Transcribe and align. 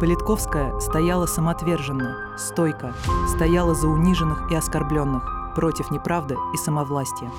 Политковская 0.00 0.80
стояла 0.80 1.26
самоотверженно, 1.26 2.34
стойко, 2.38 2.94
стояла 3.28 3.74
за 3.74 3.86
униженных 3.86 4.50
и 4.50 4.54
оскорбленных, 4.54 5.52
против 5.54 5.90
неправды 5.90 6.36
и 6.54 6.56
самовластия. 6.56 7.30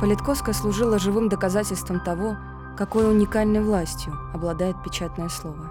Политковская 0.00 0.52
служила 0.52 0.98
живым 0.98 1.28
доказательством 1.28 2.00
того, 2.00 2.36
какой 2.76 3.08
уникальной 3.08 3.62
властью 3.62 4.18
обладает 4.34 4.82
печатное 4.82 5.28
слово. 5.28 5.70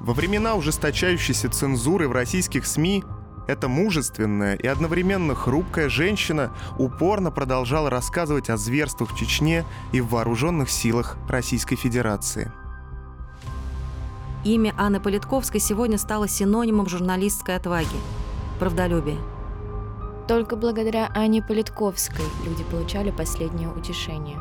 Во 0.00 0.14
времена 0.14 0.56
ужесточающейся 0.56 1.48
цензуры 1.48 2.08
в 2.08 2.12
российских 2.12 2.66
СМИ 2.66 3.04
эта 3.46 3.68
мужественная 3.68 4.56
и 4.56 4.66
одновременно 4.66 5.36
хрупкая 5.36 5.88
женщина 5.88 6.50
упорно 6.76 7.30
продолжала 7.30 7.88
рассказывать 7.88 8.50
о 8.50 8.56
зверствах 8.56 9.12
в 9.12 9.16
Чечне 9.16 9.64
и 9.92 10.00
в 10.00 10.08
вооруженных 10.08 10.70
силах 10.70 11.16
Российской 11.28 11.76
Федерации. 11.76 12.50
Имя 14.44 14.74
Анны 14.76 14.98
Политковской 14.98 15.60
сегодня 15.60 15.98
стало 15.98 16.26
синонимом 16.26 16.88
журналистской 16.88 17.54
отваги, 17.54 17.86
правдолюбия. 18.58 19.18
Только 20.26 20.56
благодаря 20.56 21.08
Анне 21.14 21.40
Политковской 21.40 22.24
люди 22.44 22.64
получали 22.64 23.12
последнее 23.12 23.68
утешение. 23.68 24.40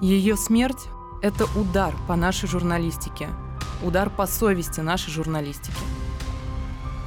Ее 0.00 0.36
смерть– 0.36 0.86
это 1.22 1.46
удар 1.58 1.92
по 2.06 2.14
нашей 2.14 2.48
журналистике, 2.48 3.28
удар 3.82 4.10
по 4.10 4.28
совести 4.28 4.78
нашей 4.78 5.10
журналистики. 5.10 5.72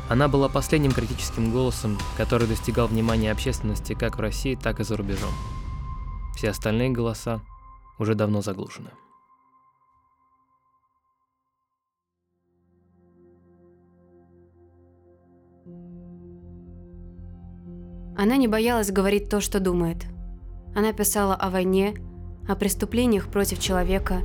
Она 0.09 0.27
была 0.27 0.49
последним 0.49 0.91
критическим 0.91 1.51
голосом, 1.53 1.97
который 2.17 2.47
достигал 2.47 2.87
внимания 2.87 3.31
общественности 3.31 3.93
как 3.93 4.17
в 4.17 4.19
России, 4.19 4.55
так 4.55 4.81
и 4.81 4.83
за 4.83 4.97
рубежом. 4.97 5.31
Все 6.35 6.49
остальные 6.49 6.89
голоса 6.89 7.39
уже 7.97 8.13
давно 8.13 8.41
заглушены. 8.41 8.89
Она 18.21 18.35
не 18.37 18.47
боялась 18.47 18.91
говорить 18.91 19.29
то, 19.29 19.39
что 19.39 19.59
думает. 19.59 20.05
Она 20.75 20.93
писала 20.93 21.33
о 21.35 21.49
войне, 21.49 21.95
о 22.47 22.55
преступлениях 22.55 23.29
против 23.29 23.59
человека, 23.59 24.21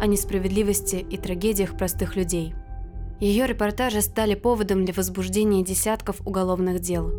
о 0.00 0.06
несправедливости 0.06 0.96
и 0.96 1.16
трагедиях 1.16 1.76
простых 1.76 2.16
людей– 2.16 2.54
ее 3.20 3.46
репортажи 3.46 4.02
стали 4.02 4.34
поводом 4.34 4.84
для 4.84 4.92
возбуждения 4.92 5.64
десятков 5.64 6.20
уголовных 6.26 6.80
дел. 6.80 7.12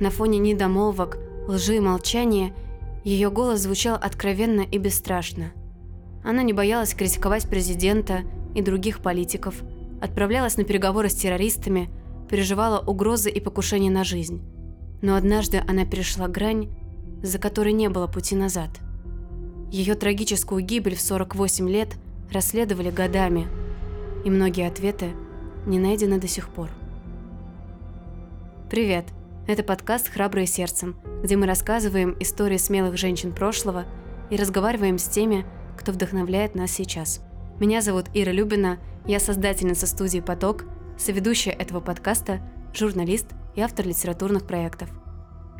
На 0.00 0.10
фоне 0.10 0.38
недомолвок, 0.38 1.18
лжи 1.46 1.76
и 1.76 1.80
молчания 1.80 2.54
ее 3.04 3.30
голос 3.30 3.60
звучал 3.60 3.96
откровенно 4.00 4.62
и 4.62 4.78
бесстрашно. 4.78 5.52
Она 6.24 6.42
не 6.42 6.54
боялась 6.54 6.94
критиковать 6.94 7.48
президента 7.48 8.22
и 8.54 8.62
других 8.62 9.00
политиков, 9.00 9.62
отправлялась 10.00 10.56
на 10.56 10.64
переговоры 10.64 11.10
с 11.10 11.14
террористами, 11.14 11.90
переживала 12.30 12.78
угрозы 12.78 13.30
и 13.30 13.40
покушения 13.40 13.90
на 13.90 14.04
жизнь. 14.04 14.42
Но 15.02 15.16
однажды 15.16 15.62
она 15.66 15.84
перешла 15.84 16.28
грань, 16.28 16.68
за 17.22 17.38
которой 17.38 17.72
не 17.72 17.88
было 17.88 18.06
пути 18.06 18.34
назад. 18.34 18.70
Ее 19.70 19.94
трагическую 19.94 20.62
гибель 20.62 20.96
в 20.96 21.00
48 21.00 21.68
лет 21.68 21.96
расследовали 22.30 22.90
годами– 22.90 23.46
и 24.24 24.30
многие 24.30 24.66
ответы 24.66 25.12
не 25.66 25.78
найдены 25.78 26.18
до 26.18 26.28
сих 26.28 26.48
пор. 26.48 26.70
Привет! 28.70 29.06
Это 29.46 29.62
подкаст 29.62 30.08
«Храбрые 30.08 30.46
сердцем», 30.46 30.96
где 31.22 31.36
мы 31.36 31.46
рассказываем 31.46 32.14
истории 32.20 32.58
смелых 32.58 32.98
женщин 32.98 33.32
прошлого 33.32 33.86
и 34.28 34.36
разговариваем 34.36 34.98
с 34.98 35.04
теми, 35.04 35.46
кто 35.78 35.92
вдохновляет 35.92 36.54
нас 36.54 36.70
сейчас. 36.70 37.22
Меня 37.58 37.80
зовут 37.80 38.06
Ира 38.12 38.30
Любина, 38.30 38.78
я 39.06 39.20
создательница 39.20 39.86
студии 39.86 40.20
«Поток», 40.20 40.66
соведущая 40.98 41.54
этого 41.54 41.80
подкаста, 41.80 42.40
журналист 42.74 43.28
и 43.58 43.60
автор 43.60 43.88
литературных 43.88 44.46
проектов. 44.46 44.88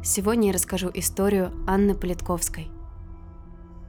Сегодня 0.05 0.49
я 0.49 0.53
расскажу 0.53 0.89
историю 0.95 1.51
Анны 1.67 1.97
Политковской. 1.97 2.69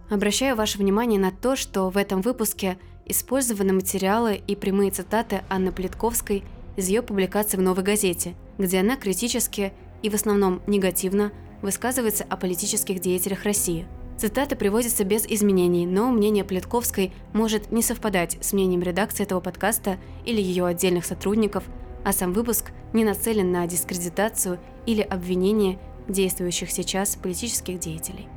Обращаю 0.09 0.55
ваше 0.55 0.79
внимание 0.79 1.19
на 1.19 1.29
то, 1.29 1.55
что 1.55 1.91
в 1.91 1.95
этом 1.95 2.21
выпуске 2.21 2.79
использованы 3.05 3.71
материалы 3.71 4.41
и 4.47 4.55
прямые 4.55 4.89
цитаты 4.89 5.43
Анны 5.47 5.71
Политковской 5.71 6.43
из 6.75 6.87
ее 6.87 7.03
публикации 7.03 7.57
в 7.57 7.61
«Новой 7.61 7.83
газете», 7.83 8.33
где 8.57 8.79
она 8.79 8.95
критически 8.95 9.73
и 10.01 10.09
в 10.09 10.15
основном 10.15 10.63
негативно 10.65 11.31
высказывается 11.61 12.25
о 12.27 12.35
политических 12.35 12.99
деятелях 13.01 13.43
России. 13.43 13.85
Цитаты 14.17 14.55
приводятся 14.55 15.03
без 15.03 15.27
изменений, 15.27 15.85
но 15.85 16.09
мнение 16.09 16.43
Политковской 16.43 17.13
может 17.31 17.71
не 17.71 17.83
совпадать 17.83 18.39
с 18.41 18.53
мнением 18.53 18.81
редакции 18.81 19.21
этого 19.21 19.39
подкаста 19.39 19.99
или 20.25 20.41
ее 20.41 20.65
отдельных 20.65 21.05
сотрудников, 21.05 21.63
а 22.03 22.13
сам 22.13 22.33
выпуск 22.33 22.71
не 22.93 23.03
нацелен 23.03 23.51
на 23.51 23.67
дискредитацию 23.67 24.59
или 24.85 25.01
обвинение 25.01 25.79
действующих 26.07 26.71
сейчас 26.71 27.15
политических 27.15 27.79
деятелей. 27.79 28.27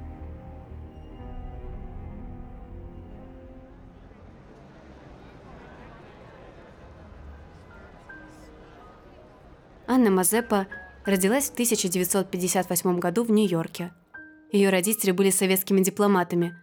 Анна 9.86 10.10
Мазепа 10.10 10.68
родилась 11.04 11.50
в 11.50 11.52
1958 11.52 12.98
году 12.98 13.24
в 13.24 13.30
Нью-Йорке. 13.30 13.92
Ее 14.50 14.70
родители 14.70 15.10
были 15.10 15.30
советскими 15.30 15.82
дипломатами. 15.82 16.56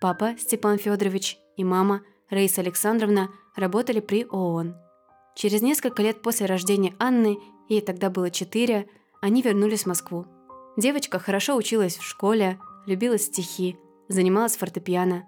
Папа 0.00 0.36
Степан 0.38 0.78
Федорович 0.78 1.38
и 1.56 1.64
мама 1.64 2.02
Раиса 2.30 2.60
Александровна 2.60 3.28
работали 3.56 4.00
при 4.00 4.24
ООН. 4.24 4.85
Через 5.36 5.62
несколько 5.62 6.02
лет 6.02 6.22
после 6.22 6.46
рождения 6.46 6.94
Анны, 6.98 7.38
ей 7.68 7.80
тогда 7.80 8.10
было 8.10 8.30
четыре, 8.30 8.88
они 9.22 9.42
вернулись 9.42 9.84
в 9.84 9.86
Москву. 9.86 10.26
Девочка 10.76 11.18
хорошо 11.18 11.56
училась 11.56 11.96
в 11.96 12.02
школе, 12.02 12.58
любила 12.86 13.18
стихи, 13.18 13.76
занималась 14.08 14.56
фортепиано. 14.56 15.24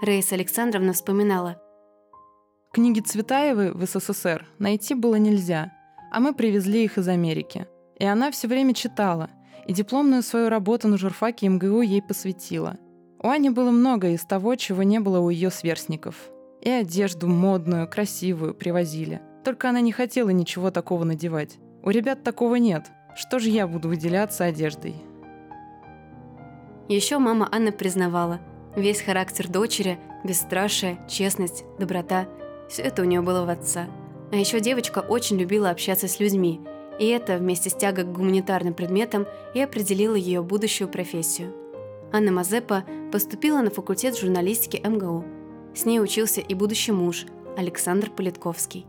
Раиса 0.00 0.36
Александровна 0.36 0.92
вспоминала. 0.94 1.60
Книги 2.72 3.00
Цветаевой 3.00 3.72
в 3.72 3.84
СССР 3.84 4.46
найти 4.58 4.94
было 4.94 5.16
нельзя– 5.16 5.72
а 6.10 6.20
мы 6.20 6.34
привезли 6.34 6.84
их 6.84 6.98
из 6.98 7.08
Америки. 7.08 7.66
И 7.98 8.04
она 8.04 8.30
все 8.30 8.48
время 8.48 8.74
читала, 8.74 9.30
и 9.66 9.72
дипломную 9.72 10.22
свою 10.22 10.48
работу 10.48 10.88
на 10.88 10.96
журфаке 10.96 11.48
МГУ 11.48 11.82
ей 11.82 12.02
посвятила. 12.02 12.76
У 13.20 13.28
Ани 13.28 13.50
было 13.50 13.70
много 13.70 14.10
из 14.10 14.24
того, 14.24 14.54
чего 14.54 14.82
не 14.82 15.00
было 15.00 15.18
у 15.18 15.28
ее 15.30 15.50
сверстников. 15.50 16.14
И 16.62 16.70
одежду 16.70 17.28
модную, 17.28 17.88
красивую 17.88 18.54
привозили. 18.54 19.20
Только 19.48 19.70
она 19.70 19.80
не 19.80 19.92
хотела 19.92 20.28
ничего 20.28 20.70
такого 20.70 21.04
надевать. 21.04 21.56
У 21.82 21.88
ребят 21.88 22.22
такого 22.22 22.56
нет. 22.56 22.84
Что 23.16 23.38
же 23.38 23.48
я 23.48 23.66
буду 23.66 23.88
выделяться 23.88 24.44
одеждой? 24.44 24.96
Еще 26.86 27.16
мама 27.16 27.48
Анны 27.50 27.72
признавала, 27.72 28.40
весь 28.76 29.00
характер 29.00 29.48
дочери, 29.48 29.98
бесстрашие, 30.22 31.00
честность, 31.08 31.64
доброта– 31.78 32.28
все 32.68 32.82
это 32.82 33.00
у 33.00 33.06
нее 33.06 33.22
было 33.22 33.46
в 33.46 33.48
отца– 33.48 33.86
а 34.30 34.36
еще 34.36 34.60
девочка 34.60 34.98
очень 34.98 35.38
любила 35.38 35.70
общаться 35.70 36.08
с 36.08 36.20
людьми, 36.20 36.60
и 36.98 37.06
это 37.06 37.38
вместе 37.38 37.70
с 37.70 37.74
тягой 37.74 38.04
к 38.04 38.08
гуманитарным 38.08 38.74
предметам 38.74 39.26
и 39.54 39.62
определило 39.62 40.14
ее 40.14 40.42
будущую 40.42 40.90
профессию. 40.90 41.54
Анна 42.12 42.32
Мазепа 42.32 42.84
поступила 43.10 43.62
на 43.62 43.70
факультет 43.70 44.18
журналистики 44.18 44.86
МГУ. 44.86 45.24
С 45.74 45.86
ней 45.86 46.02
учился 46.02 46.42
и 46.42 46.52
будущий 46.52 46.92
муж 46.92 47.24
Александр 47.56 48.10
Политковский. 48.10 48.84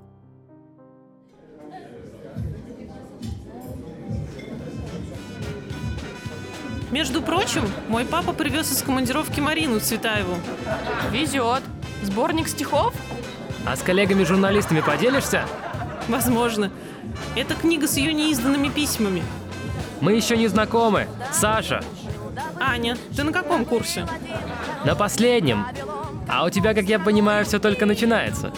Между 6.92 7.22
прочим, 7.22 7.64
мой 7.88 8.04
папа 8.04 8.34
привез 8.34 8.72
из 8.72 8.82
командировки 8.82 9.40
Марину 9.40 9.80
Цветаеву. 9.80 10.36
Везет. 11.12 11.62
Сборник 12.02 12.48
стихов? 12.48 12.94
А 13.66 13.76
с 13.76 13.82
коллегами-журналистами 13.82 14.82
поделишься? 14.82 15.46
Возможно. 16.08 16.72
Это 17.36 17.54
книга 17.54 17.88
с 17.88 17.98
ее 17.98 18.14
неизданными 18.14 18.70
письмами. 18.70 19.22
Мы 20.02 20.14
еще 20.14 20.36
не 20.36 20.48
знакомы. 20.48 21.08
Саша. 21.32 21.84
Аня, 22.60 22.98
ты 23.16 23.24
на 23.24 23.32
каком 23.32 23.66
курсе? 23.66 24.08
На 24.84 24.96
последнем. 24.96 25.68
А 26.28 26.46
у 26.46 26.50
тебя, 26.50 26.74
как 26.74 26.86
я 26.86 27.00
понимаю, 27.00 27.46
все 27.46 27.60
только 27.60 27.86
начинается. 27.86 28.52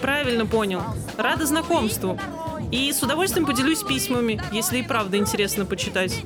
Правильно 0.00 0.46
понял. 0.46 0.82
Рада 1.16 1.46
знакомству. 1.46 2.18
И 2.70 2.92
с 2.92 3.02
удовольствием 3.02 3.46
поделюсь 3.46 3.82
письмами, 3.82 4.40
если 4.52 4.78
и 4.78 4.82
правда 4.82 5.16
интересно 5.16 5.64
почитать. 5.64 6.22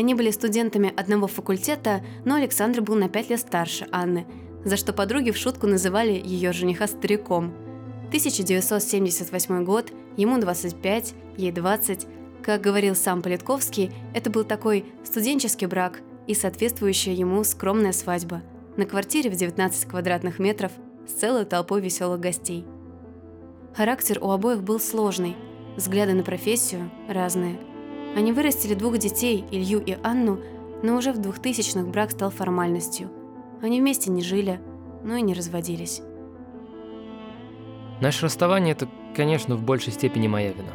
Они 0.00 0.14
были 0.14 0.30
студентами 0.30 0.94
одного 0.96 1.26
факультета, 1.26 2.02
но 2.24 2.36
Александр 2.36 2.80
был 2.80 2.94
на 2.94 3.10
пять 3.10 3.28
лет 3.28 3.38
старше 3.38 3.86
Анны, 3.92 4.26
за 4.64 4.78
что 4.78 4.94
подруги 4.94 5.30
в 5.30 5.36
шутку 5.36 5.66
называли 5.66 6.12
ее 6.12 6.54
жениха 6.54 6.86
стариком. 6.86 7.52
1978 8.06 9.62
год, 9.62 9.92
ему 10.16 10.38
25, 10.40 11.14
ей 11.36 11.52
20. 11.52 12.06
К 12.06 12.44
Как 12.46 12.62
говорил 12.62 12.94
сам 12.94 13.20
Политковский, 13.20 13.92
это 14.14 14.30
был 14.30 14.44
такой 14.44 14.86
студенческий 15.04 15.66
брак 15.66 16.00
и 16.26 16.32
соответствующая 16.32 17.12
ему 17.12 17.44
скромная 17.44 17.92
свадьба 17.92 18.40
на 18.78 18.86
квартире 18.86 19.28
в 19.28 19.36
19 19.36 19.84
квадратных 19.84 20.38
метров 20.38 20.72
с 21.06 21.12
целой 21.12 21.44
толпой 21.44 21.82
веселых 21.82 22.20
гостей. 22.20 22.64
Характер 23.76 24.16
у 24.22 24.30
обоих 24.30 24.62
был 24.62 24.80
сложный, 24.80 25.36
взгляды 25.76 26.14
на 26.14 26.22
профессию 26.22 26.90
разные. 27.06 27.58
Они 28.16 28.32
вырастили 28.32 28.74
двух 28.74 28.98
детей, 28.98 29.44
Илью 29.50 29.80
и 29.80 29.96
Анну, 30.02 30.40
но 30.82 30.96
уже 30.96 31.12
в 31.12 31.20
2000-х 31.20 31.86
брак 31.90 32.10
стал 32.10 32.30
формальностью. 32.30 33.10
Они 33.62 33.80
вместе 33.80 34.10
не 34.10 34.22
жили, 34.22 34.60
но 35.04 35.16
и 35.16 35.22
не 35.22 35.34
разводились. 35.34 36.02
Наше 38.00 38.24
расставание– 38.24 38.72
это, 38.74 38.88
конечно, 39.14 39.56
в 39.56 39.62
большей 39.62 39.92
степени 39.92 40.26
моя 40.26 40.52
вина. 40.52 40.72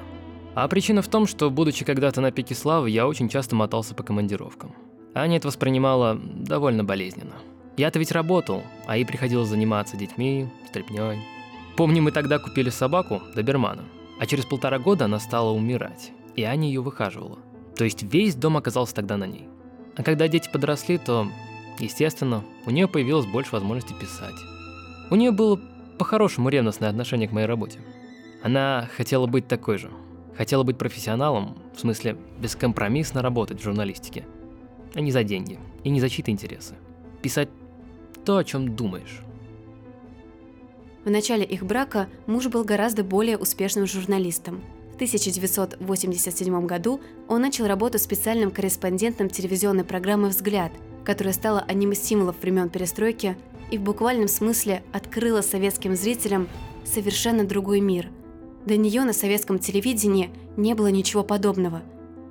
А 0.53 0.67
причина 0.67 1.01
в 1.01 1.07
том, 1.07 1.27
что, 1.27 1.49
будучи 1.49 1.83
когда-то 1.83 2.21
на 2.21 2.31
пике 2.31 2.55
славы, 2.55 2.89
я 2.89 3.07
очень 3.07 3.27
часто 3.27 3.55
мотался 3.55 3.95
по 3.95 4.03
командировкам. 4.03 4.73
Аня 5.13 5.37
это 5.37 5.47
воспринимала 5.47 6.15
довольно 6.15 6.83
болезненно. 6.83 7.35
Я-то 7.77 7.99
ведь 7.99 8.11
работал, 8.11 8.63
а 8.87 8.95
ей 8.95 9.05
приходилось 9.05 9.49
заниматься 9.49 9.97
детьми, 9.97 10.47
стряпнёй. 10.67 11.17
Помню, 11.75 12.01
мы 12.01 12.11
тогда 12.11 12.39
купили 12.39 12.69
собаку, 12.69 13.21
добермана, 13.35 13.83
а 14.19 14.25
через 14.25 14.45
полтора 14.45 14.79
года 14.79 15.05
она 15.05 15.19
стала 15.19 15.51
умирать, 15.51 16.13
и 16.35 16.43
Аня 16.43 16.67
ее 16.67 16.81
выхаживала. 16.81 17.39
То 17.75 17.83
есть 17.83 18.03
весь 18.03 18.35
дом 18.35 18.57
оказался 18.57 18.95
тогда 18.95 19.17
на 19.17 19.25
ней. 19.25 19.47
А 19.95 20.03
когда 20.03 20.27
дети 20.27 20.49
подросли, 20.51 20.97
то, 20.97 21.27
естественно, 21.79 22.43
у 22.65 22.71
нее 22.71 22.87
появилось 22.87 23.25
больше 23.25 23.51
возможности 23.51 23.93
писать. 23.93 24.35
У 25.09 25.15
нее 25.15 25.31
было 25.31 25.59
по-хорошему 25.97 26.49
ревностное 26.49 26.89
отношение 26.89 27.27
к 27.27 27.31
моей 27.31 27.47
работе. 27.47 27.79
Она 28.43 28.89
хотела 28.95 29.27
быть 29.27 29.47
такой 29.47 29.77
же. 29.77 29.89
Хотела 30.37 30.63
быть 30.63 30.77
профессионалом, 30.77 31.57
в 31.73 31.79
смысле 31.79 32.17
бескомпромиссно 32.39 33.21
работать 33.21 33.59
в 33.59 33.63
журналистике. 33.63 34.25
А 34.93 35.01
не 35.01 35.11
за 35.11 35.23
деньги 35.23 35.59
и 35.83 35.89
не 35.89 36.01
за 36.01 36.09
чьи-то 36.09 36.31
интересы. 36.31 36.75
Писать 37.21 37.49
то, 38.25 38.37
о 38.37 38.43
чем 38.43 38.75
думаешь. 38.75 39.21
В 41.05 41.09
начале 41.09 41.45
их 41.45 41.63
брака 41.63 42.09
муж 42.25 42.47
был 42.47 42.63
гораздо 42.63 43.03
более 43.03 43.37
успешным 43.37 43.85
журналистом. 43.85 44.61
В 44.95 44.97
1987 44.97 46.65
году 46.65 47.01
он 47.27 47.41
начал 47.41 47.67
работу 47.67 47.99
специальным 47.99 48.49
корреспондентом 48.49 49.29
телевизионной 49.29 49.83
программы 49.83 50.29
«Взгляд», 50.29 50.71
которая 51.03 51.33
стала 51.33 51.59
одним 51.59 51.91
из 51.91 52.01
символов 52.01 52.37
времен 52.41 52.69
перестройки 52.69 53.37
и 53.71 53.77
в 53.77 53.81
буквальном 53.81 54.29
смысле 54.29 54.83
открыла 54.93 55.41
советским 55.41 55.97
зрителям 55.97 56.47
совершенно 56.85 57.43
другой 57.43 57.81
мир. 57.81 58.07
До 58.65 58.77
нее 58.77 59.03
на 59.03 59.11
советском 59.11 59.59
телевидении 59.59 60.31
не 60.55 60.73
было 60.75 60.87
ничего 60.87 61.25
подобного. 61.25 61.81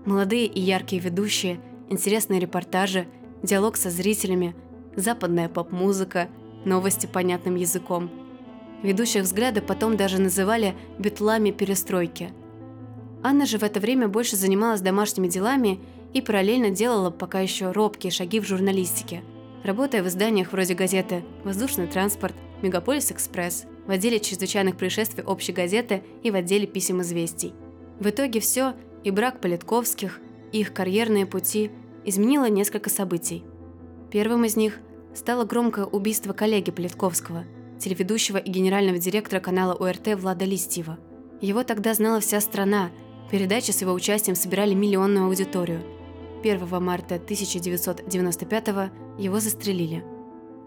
Молодые 0.06 0.46
и 0.46 0.58
яркие 0.58 1.02
ведущие, 1.02 1.60
интересные 1.90 2.40
репортажи, 2.40 3.06
диалог 3.42 3.76
со 3.76 3.90
зрителями, 3.90 4.56
западная 4.96 5.50
поп-музыка, 5.50 6.28
новости 6.64 7.04
понятным 7.04 7.56
языком. 7.56 8.10
Ведущих 8.82 9.24
взгляда 9.24 9.60
потом 9.60 9.98
даже 9.98 10.18
называли 10.18 10.74
«битлами 10.98 11.50
перестройки». 11.50 12.32
Анна 13.24 13.44
же 13.46 13.58
в 13.58 13.64
это 13.64 13.80
время 13.80 14.06
больше 14.06 14.36
занималась 14.36 14.82
домашними 14.82 15.26
делами 15.26 15.80
и 16.12 16.20
параллельно 16.20 16.70
делала 16.70 17.10
пока 17.10 17.40
еще 17.40 17.72
робкие 17.72 18.12
шаги 18.12 18.38
в 18.38 18.46
журналистике– 18.46 19.24
работая 19.64 20.02
в 20.02 20.08
изданиях 20.08 20.52
вроде 20.52 20.74
газеты 20.74 21.24
«Воздушный 21.42 21.88
транспорт», 21.88 22.36
«Мегаполис 22.62 23.10
Экспресс», 23.10 23.64
в 23.86 23.90
отделе 23.90 24.20
чрезвычайных 24.20 24.76
происшествий 24.76 25.24
общей 25.24 25.52
газеты 25.52 26.04
и 26.22 26.30
в 26.30 26.36
отделе 26.36 26.66
писем 26.66 27.02
известий. 27.02 27.52
В 27.98 28.08
итоге 28.08 28.40
все, 28.40 28.74
и 29.02 29.10
брак 29.10 29.40
Политковских, 29.40 30.20
и 30.52 30.60
их 30.60 30.72
карьерные 30.72 31.26
пути, 31.26 31.70
изменило 32.04 32.48
несколько 32.48 32.90
событий. 32.90 33.42
Первым 34.10 34.44
из 34.44 34.56
них 34.56 34.78
стало 35.14 35.44
громкое 35.44 35.86
убийство 35.86 36.32
коллеги 36.32 36.70
Политковского, 36.70 37.44
телеведущего 37.78 38.36
и 38.38 38.50
генерального 38.50 38.98
директора 38.98 39.40
канала 39.40 39.74
УРТ 39.74 40.14
Влада 40.16 40.44
Листьева. 40.44 40.98
Его 41.40 41.62
тогда 41.64 41.94
знала 41.94 42.20
вся 42.20 42.40
страна, 42.40 42.90
передачи 43.30 43.70
с 43.70 43.80
его 43.80 43.92
участием 43.92 44.36
собирали 44.36 44.74
миллионную 44.74 45.26
аудиторию– 45.26 45.82
1 46.44 46.82
марта 46.82 47.14
1995 47.14 48.68
его 49.18 49.40
застрелили. 49.40 50.04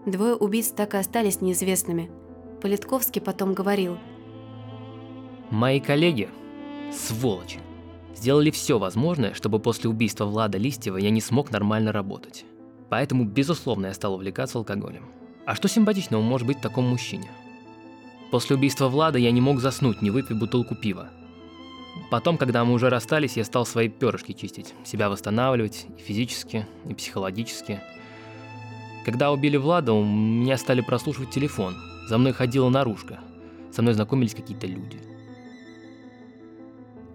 Двое 0.06 0.34
убийц 0.34 0.68
так 0.68 0.94
и 0.94 0.96
остались 0.96 1.40
неизвестными. 1.40 2.10
Политковский 2.60 3.20
потом 3.20 3.54
говорил. 3.54 3.96
«Мои 5.50 5.80
коллеги, 5.80 6.28
сволочи, 6.92 7.60
сделали 8.14 8.50
все 8.50 8.78
возможное, 8.78 9.34
чтобы 9.34 9.60
после 9.60 9.88
убийства 9.88 10.24
Влада 10.24 10.58
Листьева 10.58 10.96
я 10.96 11.10
не 11.10 11.20
смог 11.20 11.52
нормально 11.52 11.92
работать. 11.92 12.44
Поэтому, 12.90 13.24
безусловно, 13.24 13.86
я 13.86 13.94
стал 13.94 14.14
увлекаться 14.14 14.58
алкоголем. 14.58 15.06
А 15.46 15.54
что 15.54 15.68
симпатичного 15.68 16.22
может 16.22 16.46
быть 16.46 16.58
в 16.58 16.62
таком 16.62 16.88
мужчине? 16.88 17.30
После 18.30 18.56
убийства 18.56 18.88
Влада 18.88 19.18
я 19.18 19.30
не 19.30 19.40
мог 19.40 19.60
заснуть, 19.60 20.02
не 20.02 20.10
выпив 20.10 20.38
бутылку 20.38 20.74
пива. 20.74 21.10
Потом, 22.10 22.38
когда 22.38 22.64
мы 22.64 22.72
уже 22.72 22.88
расстались, 22.88 23.36
я 23.36 23.44
стал 23.44 23.66
свои 23.66 23.88
перышки 23.88 24.32
чистить, 24.32 24.74
себя 24.84 25.10
восстанавливать 25.10 25.86
и 25.96 26.00
физически, 26.00 26.66
и 26.88 26.94
психологически. 26.94 27.80
Когда 29.04 29.30
убили 29.30 29.56
Влада, 29.56 29.92
у 29.92 30.04
меня 30.04 30.56
стали 30.56 30.80
прослушивать 30.80 31.30
телефон. 31.30 31.76
За 32.08 32.18
мной 32.18 32.32
ходила 32.32 32.68
наружка. 32.68 33.20
Со 33.72 33.82
мной 33.82 33.94
знакомились 33.94 34.34
какие-то 34.34 34.66
люди. 34.66 34.98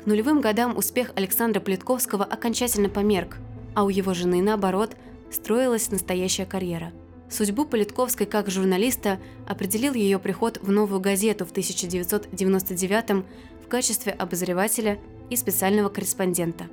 К 0.04 0.06
нулевым 0.06 0.42
годам 0.42 0.78
успех 0.78 1.12
Александра 1.16 1.60
Плитковского 1.60 2.26
окончательно 2.26 2.90
померк, 2.90 3.38
а 3.74 3.84
у 3.84 3.90
его 3.90 4.14
жены, 4.14 4.42
наоборот, 4.42 4.96
строилась 5.32 5.92
настоящая 5.92 6.46
карьера. 6.46 6.92
Судьбу 7.30 7.66
Политковской 7.66 8.25
как 8.25 8.50
журналиста 8.50 9.20
определил 9.48 9.94
ее 9.94 10.20
приход 10.20 10.60
в 10.62 10.72
«Новую 10.72 11.00
газету» 11.00 11.46
в 11.46 11.52
1999 11.52 13.25
в 13.64 13.68
качестве 13.68 14.12
обозревателя 14.12 15.00
и 15.30 15.36
специального 15.36 15.90
корреспондента. 15.90 16.68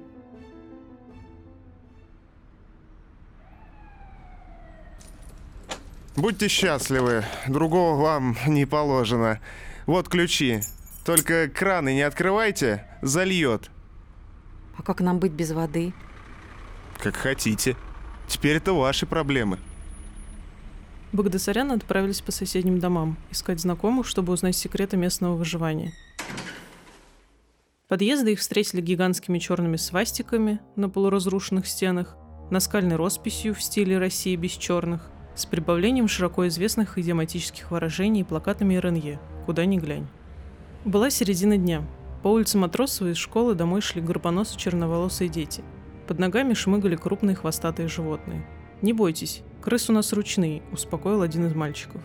Будьте 6.17 6.49
счастливы, 6.49 7.25
другого 7.49 7.99
вам 7.99 8.37
не 8.47 8.67
положено. 8.67 9.41
Вот 9.87 10.08
ключи. 10.08 10.61
Только 11.06 11.49
краны 11.49 11.94
не 11.94 12.02
открывайте, 12.02 12.87
зальет. 13.00 13.70
А 14.76 14.83
как 14.83 15.00
нам 15.00 15.19
быть 15.19 15.33
без 15.33 15.52
воды? 15.52 15.95
Как 16.99 17.16
хотите. 17.16 17.76
Теперь 18.28 18.57
это 18.57 18.75
ваши 18.75 19.07
проблемы. 19.07 19.59
Багдасарян 21.12 21.73
отправились 21.73 22.21
по 22.21 22.31
соседним 22.31 22.79
домам, 22.79 23.17
искать 23.31 23.59
знакомых, 23.59 24.07
чтобы 24.07 24.33
узнать 24.33 24.57
секреты 24.57 24.97
местного 24.97 25.35
выживания. 25.35 25.93
Подъезды 27.88 28.35
их 28.35 28.38
встретили 28.38 28.81
гигантскими 28.81 29.40
черными 29.40 29.76
свастиками 29.76 30.61
на 30.76 30.88
полуразрушенных 30.88 31.67
стенах, 31.67 32.17
наскальной 32.50 32.95
росписью 32.95 33.55
в 33.57 33.62
стиле 33.62 33.99
России 33.99 34.37
без 34.37 34.52
черных, 34.52 35.11
с 35.35 35.47
прибавлением 35.47 36.07
широко 36.07 36.47
известных 36.47 36.97
идиоматических 36.99 37.73
выражений 37.73 38.21
и 38.21 38.25
плакатами 38.25 38.76
РНЕ 38.76 39.19
«Куда 39.47 39.64
ни 39.64 39.79
глянь». 39.79 40.07
Была 40.85 41.11
середина 41.11 41.57
дня. 41.57 41.83
По 42.23 42.29
улице 42.29 42.57
Матросова 42.57 43.09
из 43.09 43.17
школы 43.17 43.57
домой 43.57 43.81
шли 43.81 44.00
горбоносые 44.00 44.61
черноволосые 44.61 45.29
дети. 45.29 45.64
Под 46.07 46.21
ногами 46.21 46.55
шмыгали 46.55 46.95
крупные 46.95 47.35
хвостатые 47.35 47.88
животные. 47.88 48.47
«Не 48.83 48.93
бойтесь, 48.93 49.43
крыс 49.62 49.90
у 49.90 49.93
нас 49.93 50.12
ручные»,– 50.12 50.62
успокоил 50.73 51.23
один 51.23 51.47
из 51.47 51.55
мальчиков. 51.55 52.02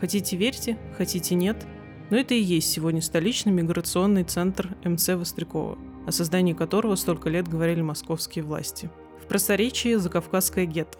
Хотите 0.00 0.36
верьте, 0.36 0.78
хотите 0.96 1.34
нет– 1.34 1.66
но 2.10 2.16
это 2.16 2.34
и 2.34 2.40
есть 2.40 2.70
сегодня 2.70 3.02
столичный 3.02 3.52
миграционный 3.52 4.24
центр 4.24 4.76
МЦ 4.84 5.10
Вострякова, 5.10 5.78
о 6.06 6.12
создании 6.12 6.54
которого 6.54 6.94
столько 6.94 7.28
лет 7.28 7.46
говорили 7.48 7.82
московские 7.82 8.44
власти. 8.44 8.90
В 9.22 9.26
просторечии 9.26 9.94
Закавказское 9.94 10.64
гетто. 10.64 10.98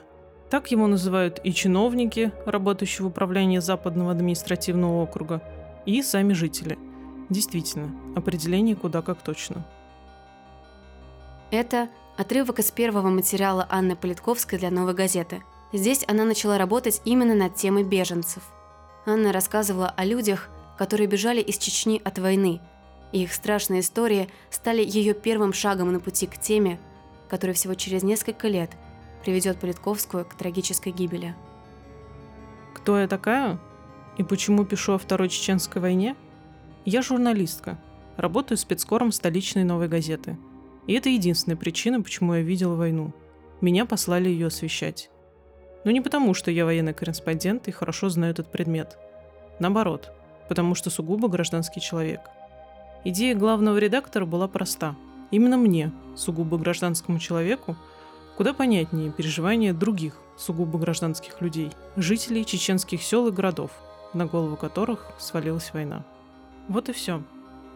Так 0.50 0.70
его 0.70 0.86
называют 0.86 1.40
и 1.44 1.52
чиновники, 1.52 2.32
работающие 2.46 3.04
в 3.04 3.08
управлении 3.08 3.58
Западного 3.58 4.12
административного 4.12 5.02
округа, 5.02 5.42
и 5.86 6.02
сами 6.02 6.34
жители. 6.34 6.78
Действительно, 7.30 7.90
определение 8.14 8.76
куда 8.76 9.00
как 9.00 9.22
точно. 9.22 9.66
Это 11.50 11.88
отрывок 12.18 12.58
из 12.58 12.70
первого 12.70 13.08
материала 13.08 13.66
Анны 13.70 13.96
Политковской 13.96 14.58
для 14.58 14.70
«Новой 14.70 14.92
газеты». 14.92 15.42
Здесь 15.72 16.04
она 16.08 16.24
начала 16.24 16.56
работать 16.56 17.02
именно 17.04 17.34
над 17.34 17.54
темой 17.54 17.84
беженцев. 17.84 18.42
Анна 19.04 19.32
рассказывала 19.32 19.88
о 19.90 20.04
людях, 20.04 20.48
которые 20.78 21.06
бежали 21.06 21.40
из 21.40 21.58
Чечни 21.58 22.00
от 22.04 22.18
войны, 22.18 22.60
и 23.12 23.22
их 23.22 23.32
страшные 23.32 23.80
истории 23.80 24.28
стали 24.50 24.82
ее 24.82 25.14
первым 25.14 25.52
шагом 25.52 25.92
на 25.92 26.00
пути 26.00 26.26
к 26.26 26.38
теме, 26.38 26.78
которая 27.28 27.54
всего 27.54 27.74
через 27.74 28.02
несколько 28.02 28.48
лет 28.48 28.70
приведет 29.22 29.60
Политковскую 29.60 30.24
к 30.24 30.34
трагической 30.34 30.92
гибели. 30.92 31.34
Кто 32.74 32.98
я 32.98 33.08
такая? 33.08 33.58
И 34.16 34.22
почему 34.22 34.64
пишу 34.64 34.94
о 34.94 34.98
Второй 34.98 35.28
Чеченской 35.28 35.82
войне? 35.82 36.16
Я 36.84 37.02
журналистка. 37.02 37.78
Работаю 38.16 38.56
спецкором 38.56 39.12
столичной 39.12 39.64
новой 39.64 39.88
газеты. 39.88 40.38
И 40.86 40.94
это 40.94 41.10
единственная 41.10 41.56
причина, 41.56 42.00
почему 42.00 42.34
я 42.34 42.40
видела 42.40 42.74
войну. 42.74 43.12
Меня 43.60 43.84
послали 43.84 44.28
ее 44.28 44.46
освещать. 44.46 45.10
Но 45.84 45.90
не 45.90 46.00
потому, 46.00 46.34
что 46.34 46.50
я 46.50 46.64
военный 46.64 46.94
корреспондент 46.94 47.68
и 47.68 47.72
хорошо 47.72 48.08
знаю 48.08 48.32
этот 48.32 48.50
предмет. 48.50 48.98
Наоборот, 49.58 50.12
потому 50.48 50.74
что 50.74 50.90
сугубо 50.90 51.28
гражданский 51.28 51.80
человек. 51.80 52.20
Идея 53.04 53.34
главного 53.34 53.78
редактора 53.78 54.26
была 54.26 54.48
проста. 54.48 54.96
Именно 55.30 55.56
мне, 55.56 55.92
сугубо 56.16 56.58
гражданскому 56.58 57.18
человеку, 57.18 57.76
куда 58.36 58.52
понятнее 58.52 59.12
переживания 59.12 59.72
других 59.72 60.18
сугубо 60.36 60.78
гражданских 60.78 61.40
людей, 61.40 61.70
жителей 61.96 62.44
чеченских 62.44 63.02
сел 63.02 63.26
и 63.26 63.32
городов, 63.32 63.70
на 64.14 64.26
голову 64.26 64.56
которых 64.56 65.10
свалилась 65.18 65.72
война. 65.72 66.04
Вот 66.68 66.88
и 66.88 66.92
все. 66.92 67.22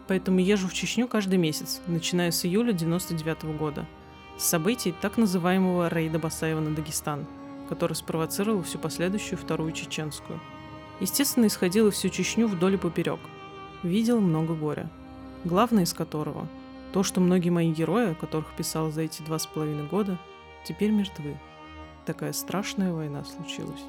Поэтому 0.09 0.39
езжу 0.41 0.69
в 0.69 0.75
Чечню 0.75 1.09
каждый 1.09 1.39
месяц, 1.39 1.81
начиная 1.87 2.31
с 2.31 2.45
июля 2.45 2.73
99 2.73 3.45
года, 3.57 3.87
с 4.39 4.45
событий 4.45 4.95
так 5.01 5.17
называемого 5.17 5.89
рейда 5.89 6.19
Басаева 6.19 6.61
на 6.61 6.75
Дагестан, 6.75 7.27
который 7.69 7.95
спровоцировал 7.95 8.63
всю 8.63 8.79
последующую 8.79 9.39
вторую 9.39 9.73
чеченскую. 9.73 10.41
Естественно, 11.01 11.47
исходила 11.47 11.91
всю 11.91 12.09
Чечню 12.09 12.47
вдоль 12.47 12.75
и 12.75 12.79
поперек. 12.79 13.21
Видел 13.83 14.21
много 14.21 14.55
горя. 14.55 14.89
Главное 15.45 15.85
из 15.85 15.93
которого– 15.93 16.47
то, 16.93 17.03
что 17.03 17.21
многие 17.21 17.49
мои 17.49 17.73
герои, 17.73 18.13
о 18.13 18.15
которых 18.15 18.53
писал 18.55 18.91
за 18.91 19.03
эти 19.03 19.23
два 19.23 19.39
с 19.39 19.47
половиной 19.47 19.87
года, 19.87 20.19
теперь 20.65 20.91
мертвы. 20.91 21.39
Такая 22.05 22.33
страшная 22.35 22.93
война 22.93 23.25
случилась. 23.25 23.81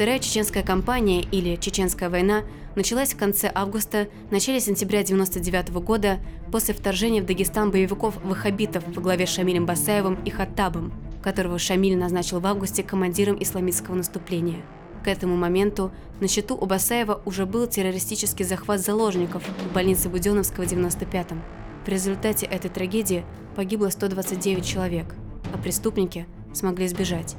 Вторая 0.00 0.18
чеченская 0.18 0.62
кампания, 0.62 1.20
или 1.20 1.56
Чеченская 1.56 2.08
война, 2.08 2.44
началась 2.74 3.12
в 3.12 3.18
конце 3.18 3.52
августа, 3.54 4.08
начале 4.30 4.58
сентября 4.58 5.00
1999 5.00 5.84
года 5.84 6.20
после 6.50 6.72
вторжения 6.72 7.20
в 7.20 7.26
Дагестан 7.26 7.70
боевиков 7.70 8.16
ваххабитов 8.24 8.82
во 8.86 9.02
главе 9.02 9.26
с 9.26 9.28
Шамилем 9.28 9.66
Басаевым 9.66 10.14
и 10.24 10.30
Хаттабом, 10.30 10.94
которого 11.22 11.58
Шамиль 11.58 11.98
назначил 11.98 12.40
в 12.40 12.46
августе 12.46 12.82
командиром 12.82 13.36
исламистского 13.42 13.94
наступления. 13.94 14.62
К 15.04 15.08
этому 15.08 15.36
моменту 15.36 15.92
на 16.18 16.28
счету 16.28 16.56
у 16.56 16.64
Басаева 16.64 17.20
уже 17.26 17.44
был 17.44 17.66
террористический 17.66 18.46
захват 18.46 18.80
заложников 18.80 19.42
в 19.46 19.74
больнице 19.74 20.08
Буденновского 20.08 20.64
в 20.64 20.72
95-м. 20.72 21.42
В 21.84 21.88
результате 21.90 22.46
этой 22.46 22.70
трагедии 22.70 23.26
погибло 23.54 23.90
129 23.90 24.64
человек, 24.64 25.14
а 25.52 25.58
преступники 25.58 26.26
смогли 26.54 26.88
сбежать. 26.88 27.36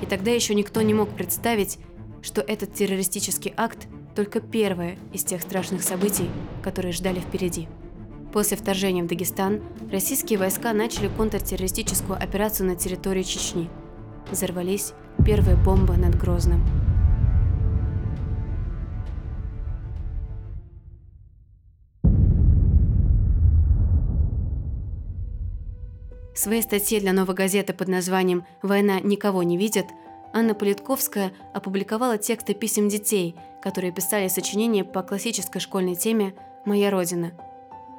И 0.00 0.06
тогда 0.06 0.30
еще 0.30 0.54
никто 0.54 0.82
не 0.82 0.94
мог 0.94 1.10
представить, 1.10 1.78
что 2.22 2.40
этот 2.40 2.72
террористический 2.74 3.52
акт 3.56 3.86
только 4.14 4.40
первое 4.40 4.96
из 5.12 5.24
тех 5.24 5.42
страшных 5.42 5.82
событий, 5.82 6.30
которые 6.62 6.92
ждали 6.92 7.20
впереди. 7.20 7.68
После 8.32 8.56
вторжения 8.56 9.02
в 9.02 9.06
Дагестан 9.06 9.60
российские 9.90 10.38
войска 10.38 10.72
начали 10.72 11.08
контртеррористическую 11.08 12.16
операцию 12.16 12.66
на 12.66 12.76
территории 12.76 13.22
Чечни. 13.22 13.68
Взорвались 14.30 14.94
первые 15.24 15.56
бомбы 15.56 15.96
над 15.96 16.18
Грозным. 16.18 16.64
В 26.34 26.38
своей 26.38 26.62
статье 26.62 26.98
для 26.98 27.12
«Новой 27.12 27.34
газеты» 27.34 27.74
под 27.74 27.88
названием 27.88 28.44
«Война 28.62 29.00
никого 29.00 29.42
не 29.42 29.58
видит» 29.58 29.84
Анна 30.34 30.54
Политковская 30.54 31.32
опубликовала 31.52 32.16
тексты 32.16 32.54
писем 32.54 32.88
детей, 32.88 33.36
которые 33.62 33.92
писали 33.92 34.28
сочинения 34.28 34.82
по 34.82 35.02
классической 35.02 35.60
школьной 35.60 35.94
теме 35.94 36.34
«Моя 36.64 36.90
Родина». 36.90 37.32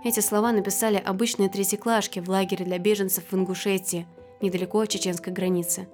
Эти 0.03 0.19
слова 0.19 0.51
написали 0.51 0.97
обычные 0.97 1.47
третьеклашки 1.47 2.19
в 2.19 2.29
лагере 2.29 2.65
для 2.65 2.79
беженцев 2.79 3.25
в 3.29 3.35
Ингушетии, 3.35 4.07
недалеко 4.41 4.79
от 4.79 4.89
чеченской 4.89 5.31
границы. 5.31 5.87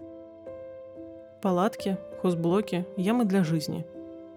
Палатки, 1.41 1.98
хозблоки, 2.22 2.86
ямы 2.96 3.25
для 3.25 3.43
жизни. 3.43 3.86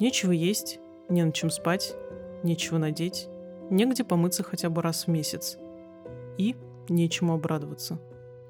Нечего 0.00 0.32
есть, 0.32 0.80
не 1.08 1.24
на 1.24 1.32
чем 1.32 1.50
спать, 1.50 1.94
нечего 2.42 2.78
надеть, 2.78 3.28
негде 3.70 4.02
помыться 4.02 4.42
хотя 4.42 4.68
бы 4.70 4.82
раз 4.82 5.06
в 5.06 5.08
месяц. 5.08 5.56
И 6.36 6.56
нечему 6.88 7.34
обрадоваться. 7.34 7.98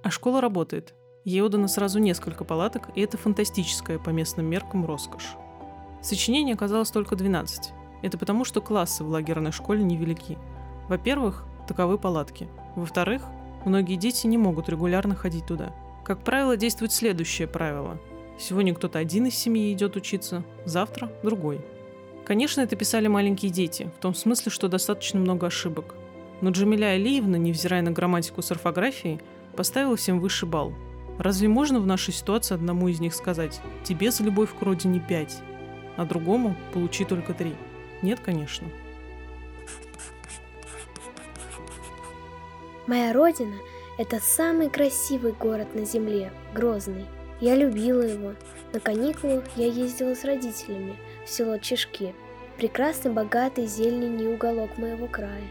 А 0.02 0.10
школа 0.10 0.40
работает– 0.40 0.94
Ей 1.24 1.40
отдано 1.40 1.68
сразу 1.68 2.00
несколько 2.00 2.42
палаток, 2.42 2.90
и 2.96 3.00
это 3.00 3.16
фантастическая 3.16 3.98
по 3.98 4.10
местным 4.10 4.46
меркам 4.46 4.84
роскошь. 4.84 5.36
Сочинений 6.00 6.52
оказалось 6.52 6.90
только 6.90 7.14
12. 7.14 7.72
Это 8.02 8.18
потому, 8.18 8.44
что 8.44 8.60
классы 8.60 9.04
в 9.04 9.08
лагерной 9.08 9.52
школе 9.52 9.84
невелики. 9.84 10.36
Во-первых, 10.88 11.44
таковы 11.68 11.96
палатки. 11.96 12.48
Во-вторых, 12.74 13.22
многие 13.64 13.94
дети 13.94 14.26
не 14.26 14.36
могут 14.36 14.68
регулярно 14.68 15.14
ходить 15.14 15.46
туда. 15.46 15.72
Как 16.04 16.24
правило, 16.24 16.56
действует 16.56 16.90
следующее 16.92 17.46
правило. 17.46 18.00
Сегодня 18.36 18.74
кто-то 18.74 18.98
один 18.98 19.26
из 19.26 19.36
семьи 19.36 19.72
идет 19.72 19.94
учиться, 19.94 20.42
завтра 20.64 21.12
другой. 21.22 21.60
Конечно, 22.24 22.62
это 22.62 22.74
писали 22.74 23.06
маленькие 23.06 23.52
дети, 23.52 23.88
в 23.96 24.00
том 24.00 24.14
смысле, 24.16 24.50
что 24.50 24.66
достаточно 24.66 25.20
много 25.20 25.46
ошибок. 25.46 25.94
Но 26.40 26.50
Джамиля 26.50 26.86
Алиевна, 26.86 27.38
невзирая 27.38 27.82
на 27.82 27.92
грамматику 27.92 28.42
с 28.42 28.50
орфографией, 28.50 29.20
поставила 29.56 29.94
всем 29.94 30.18
высший 30.18 30.48
балл– 30.48 30.72
Разве 31.18 31.48
можно 31.48 31.78
в 31.78 31.86
нашей 31.86 32.12
ситуации 32.14 32.54
одному 32.54 32.88
из 32.88 33.00
них 33.00 33.14
сказать 33.14 33.60
«тебе 33.84 34.10
за 34.10 34.24
любовь 34.24 34.50
к 34.56 34.62
родине 34.62 35.00
пять, 35.00 35.40
а 35.96 36.04
другому 36.04 36.56
получи 36.72 37.04
только 37.04 37.34
три»? 37.34 37.54
Нет, 38.02 38.20
конечно. 38.20 38.68
Моя 42.86 43.12
родина– 43.12 43.54
это 43.98 44.18
самый 44.18 44.68
красивый 44.68 45.32
город 45.32 45.74
на 45.74 45.84
земле, 45.84 46.32
Грозный. 46.52 47.06
Я 47.40 47.54
любила 47.56 48.02
его. 48.02 48.34
На 48.72 48.80
каникулы 48.80 49.44
я 49.56 49.66
ездила 49.66 50.14
с 50.14 50.24
родителями 50.24 50.96
в 51.24 51.30
село 51.30 51.58
Чешки, 51.58 52.14
прекрасный, 52.56 53.12
богатый 53.12 53.66
зеленый 53.66 54.34
уголок 54.34 54.78
моего 54.78 55.06
края. 55.06 55.42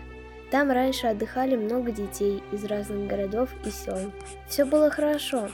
Там 0.51 0.70
раньше 0.70 1.08
отдыхали 1.08 1.55
много 1.55 1.93
детей 1.93 2.43
из 2.51 2.65
разных 2.65 3.08
городов 3.08 3.50
и 3.65 3.70
сел. 3.72 4.12
Все 4.50 4.65
было 4.65 4.89
хорошо, 4.89 5.48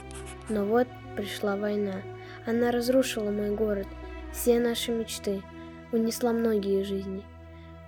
но 0.48 0.64
вот 0.64 0.88
пришла 1.16 1.56
война. 1.56 2.02
Она 2.46 2.72
разрушила 2.72 3.30
мой 3.30 3.54
город, 3.54 3.86
все 4.32 4.58
наши 4.58 4.90
мечты, 4.90 5.40
унесла 5.92 6.32
многие 6.32 6.82
жизни. 6.82 7.22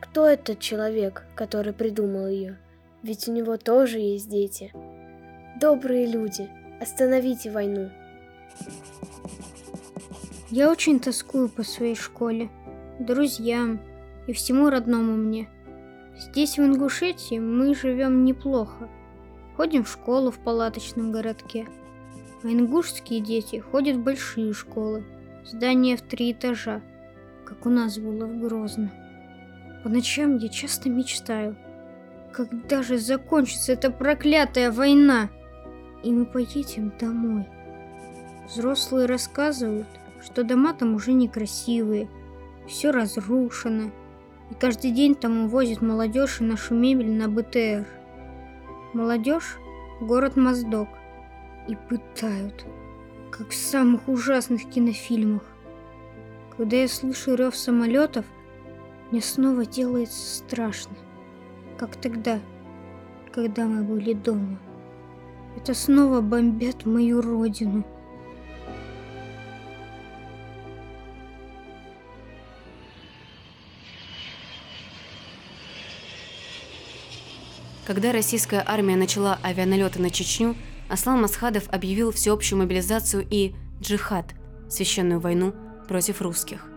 Кто 0.00 0.25
этот 0.25 0.61
человек, 0.61 1.25
который 1.35 1.73
придумал 1.73 2.29
ее? 2.29 2.59
Ведь 3.02 3.26
у 3.26 3.33
него 3.33 3.57
тоже 3.57 3.99
есть 3.99 4.29
дети. 4.29 4.73
Добрые 5.61 6.07
люди, 6.07 6.49
остановите 6.81 7.50
войну. 7.50 7.90
Я 10.49 10.71
очень 10.71 11.00
тоскую 11.00 11.49
по 11.49 11.64
своей 11.64 11.97
школе, 11.97 12.50
друзьям 13.00 13.81
и 14.29 14.33
всему 14.33 14.71
родному 14.71 15.17
мне– 15.17 15.49
Здесь, 16.21 16.59
в 16.59 16.61
Ингушетии, 16.62 17.39
мы 17.39 17.75
живем 17.75 18.27
неплохо. 18.27 18.91
Ходим 19.57 19.85
в 19.85 19.89
школу 19.89 20.31
в 20.31 20.39
палаточном 20.39 21.12
городке. 21.12 21.67
А 22.43 22.47
ингушские 22.47 23.21
дети 23.21 23.57
ходят 23.57 23.97
в 23.97 24.03
большие 24.03 24.53
школы. 24.53 25.03
Здания 25.47 25.97
в 25.97 26.03
три 26.03 26.33
этажа, 26.33 26.83
как 27.47 27.65
у 27.65 27.71
нас 27.71 27.99
было 27.99 28.27
в 28.27 28.39
Грозно. 28.39 28.93
По 29.83 29.89
ночам 29.89 30.37
я 30.37 30.50
часто 30.50 30.91
мечтаю, 30.91 31.57
когда 32.33 32.83
же 32.83 32.99
закончится 32.99 33.73
эта 33.73 33.91
проклятая 33.91 34.71
война, 34.71 35.31
и 36.05 36.12
мы 36.12 36.27
поедем 36.27 36.93
домой. 37.00 37.49
Взрослые 38.47 39.07
рассказывают, 39.07 39.89
что 40.23 40.45
дома 40.45 40.75
там 40.75 40.95
уже 40.95 41.12
некрасивые, 41.12 42.11
все 42.69 42.91
разрушено, 42.91 43.91
и 44.50 44.54
каждый 44.54 44.90
день 44.90 45.14
там 45.14 45.45
увозят 45.45 45.80
молодежь 45.80 46.40
и 46.40 46.45
нашу 46.45 46.75
мебель 46.75 47.11
на 47.11 47.28
БТР. 47.28 47.87
Молодежь– 48.92 49.59
город 50.00 50.37
Моздок. 50.37 50.88
И 51.69 51.76
пытают, 51.76 52.64
как 53.30 53.50
в 53.50 53.54
самых 53.54 54.09
ужасных 54.09 54.69
кинофильмах. 54.69 55.45
Когда 56.57 56.76
я 56.76 56.88
слышу 56.88 57.35
рев 57.35 57.54
самолетов, 57.54 58.25
мне 59.11 59.21
снова 59.21 59.64
делается 59.64 60.38
страшно. 60.38 60.97
Как 61.78 61.97
тогда, 61.97 62.40
когда 63.33 63.66
мы 63.66 63.85
были 63.85 64.14
дома. 64.14 64.59
Это 65.57 65.75
снова 65.75 66.21
бомбят 66.21 66.87
мою 66.87 67.21
родину– 67.21 67.85
Когда 77.90 78.12
российская 78.12 78.62
армия 78.64 78.94
начала 78.94 79.40
авианалеты 79.42 80.00
на 80.00 80.11
Чечню, 80.11 80.54
Аслан 80.88 81.23
Масхадов 81.23 81.64
объявил 81.70 82.12
всеобщую 82.12 82.61
мобилизацию 82.61 83.26
и 83.28 83.50
джихад– 83.82 84.26
священную 84.68 85.18
войну 85.18 85.52
против 85.88 86.23
русских. 86.23 86.68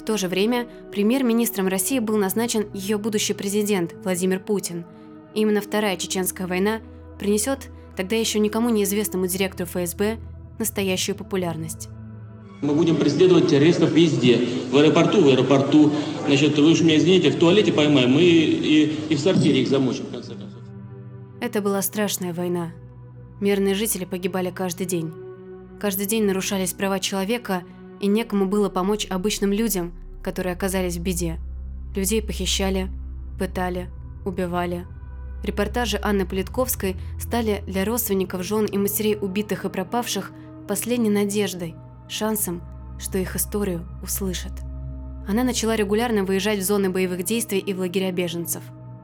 В 0.00 0.02
то 0.02 0.16
же 0.16 0.28
время 0.28 0.66
премьер-министром 0.90 1.68
России 1.68 1.98
был 1.98 2.16
назначен 2.16 2.68
ее 2.72 2.96
будущий 2.96 3.34
президент 3.34 3.92
Владимир 4.02 4.40
Путин. 4.40 4.86
Именно 5.34 5.60
Вторая 5.60 5.98
Чеченская 5.98 6.46
война 6.46 6.80
принесет 7.18 7.68
тогда 7.94 8.16
еще 8.16 8.38
никому 8.38 8.70
неизвестному 8.70 9.26
директору 9.26 9.68
ФСБ 9.68 10.16
настоящую 10.58 11.16
популярность. 11.16 11.90
Мы 12.62 12.74
будем 12.74 12.96
преследовать 12.96 13.48
террористов 13.48 13.90
везде. 13.90 14.40
В 14.70 14.78
аэропорту, 14.78 15.20
в 15.20 15.28
аэропорту. 15.28 15.92
Значит, 16.24 16.56
вы 16.56 16.70
уж 16.70 16.80
меня 16.80 16.96
извините, 16.96 17.28
в 17.28 17.36
туалете 17.38 17.74
поймаем 17.74 18.18
и, 18.18 18.22
и, 18.22 18.96
и 19.10 19.16
в 19.16 19.20
сортире 19.20 19.60
их 19.60 19.68
замочим, 19.68 20.06
в 20.06 20.12
конце 20.12 20.30
концов. 20.30 20.51
Это 21.42 21.60
была 21.60 21.82
страшная 21.82 22.32
война. 22.32 22.70
Мирные 23.40 23.74
жители 23.74 24.04
погибали 24.04 24.52
каждый 24.52 24.86
день. 24.86 25.12
Каждый 25.80 26.06
день 26.06 26.22
нарушались 26.22 26.72
права 26.72 27.00
человека, 27.00 27.64
и 27.98 28.06
некому 28.06 28.46
было 28.46 28.68
помочь 28.68 29.08
обычным 29.10 29.50
людям, 29.50 29.92
которые 30.22 30.52
оказались 30.52 30.98
в 30.98 31.02
беде. 31.02 31.40
Людей 31.96 32.22
похищали, 32.22 32.90
пытали, 33.40 33.90
убивали. 34.24 34.86
Репортажи 35.42 35.98
Анны 36.00 36.26
Политковской 36.26 36.94
стали 37.18 37.64
для 37.66 37.84
родственников, 37.84 38.44
жен 38.44 38.66
и 38.66 38.78
матерей 38.78 39.18
убитых 39.20 39.64
и 39.64 39.68
пропавших 39.68 40.30
последней 40.68 41.10
надеждой, 41.10 41.74
шансом, 42.08 42.62
что 43.00 43.18
их 43.18 43.34
историю 43.34 43.84
услышат. 44.00 44.52
Она 45.26 45.42
начала 45.42 45.74
регулярно 45.74 46.22
выезжать 46.22 46.60
в 46.60 46.62
зоны 46.62 46.88
боевых 46.88 47.24
действий 47.24 47.58
и 47.58 47.74
в 47.74 47.80
лагеря 47.80 48.12
беженцев. 48.12 48.62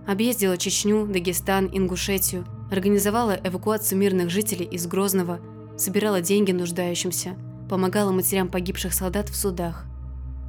Объездила 0.09 0.57
Чечню, 0.57 1.07
Дагестан, 1.07 1.69
Ингушетию, 1.71 2.47
организовала 2.71 3.39
эвакуацию 3.45 3.99
мирных 3.99 4.31
жителей 4.31 4.65
из 4.65 4.87
Грозного, 4.87 5.39
собирала 5.77 6.23
деньги 6.23 6.51
нуждающимся, 6.51 7.37
помогала 7.69 8.11
матерям 8.11 8.49
погибших 8.49 8.95
солдат 8.95 9.29
в 9.29 9.37
судах. 9.37 9.85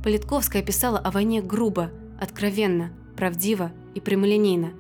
Политковская 0.02 0.64
писала 0.64 0.98
о 0.98 1.12
войне 1.12 1.42
грубо, 1.42 1.92
откровенно, 2.22 2.94
правдиво 3.18 3.74
и 3.96 4.00
прямолинейно, 4.00 4.72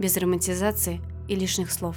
без 0.00 0.16
романтизации 0.16 1.00
и 1.28 1.36
лишних 1.36 1.70
слов. 1.70 1.96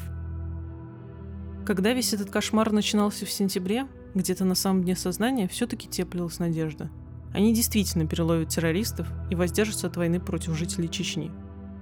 Когда 1.66 1.92
весь 1.94 2.14
этот 2.14 2.30
кошмар 2.30 2.72
начинался 2.72 3.26
в 3.26 3.32
сентябре, 3.32 3.88
где-то 4.14 4.46
на 4.46 4.54
самом 4.54 4.84
дне 4.84 4.96
сознания 4.96 5.48
все-таки 5.48 5.90
теплилась 5.90 6.38
надежда. 6.38 6.92
Они 7.34 7.52
действительно 7.52 8.06
переловят 8.06 8.50
террористов 8.50 9.08
и 9.32 9.36
воздержатся 9.36 9.88
от 9.88 9.98
войны 9.98 10.20
против 10.20 10.56
жителей 10.56 10.88
Чечни. 10.88 11.32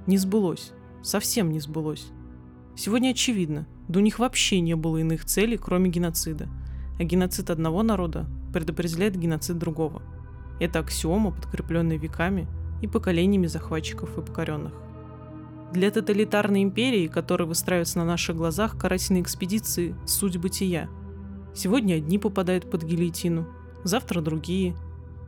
Не 0.07 0.17
сбылось. 0.17 0.71
Совсем 1.01 1.51
не 1.51 1.59
сбылось. 1.59 2.11
Сегодня 2.75 3.09
очевидно, 3.09 3.67
да 3.87 3.99
у 3.99 4.03
них 4.03 4.19
вообще 4.19 4.59
не 4.59 4.75
было 4.75 4.97
иных 4.97 5.25
целей, 5.25 5.57
кроме 5.57 5.89
геноцида. 5.89 6.47
А 6.99 7.03
геноцид 7.03 7.49
одного 7.49 7.83
народа 7.83 8.27
предопределяет 8.53 9.17
геноцид 9.17 9.57
другого. 9.57 10.01
Это 10.59 10.79
аксиома, 10.79 11.31
подкрепленная 11.31 11.97
веками 11.97 12.47
и 12.81 12.87
поколениями 12.87 13.47
захватчиков 13.47 14.17
и 14.17 14.21
покоренных. 14.21 14.73
Для 15.73 15.91
тоталитарной 15.91 16.63
империи, 16.63 17.07
которая 17.07 17.47
выстраивается 17.47 17.97
на 17.99 18.05
наших 18.05 18.35
глазах, 18.35 18.77
карательные 18.77 19.23
экспедиции– 19.23 19.95
суть 20.05 20.37
бытия. 20.37 20.89
Сегодня 21.53 21.95
одни 21.95 22.17
попадают 22.17 22.69
под 22.69 22.83
гильотину, 22.83 23.47
завтра 23.83 24.21
другие, 24.21 24.75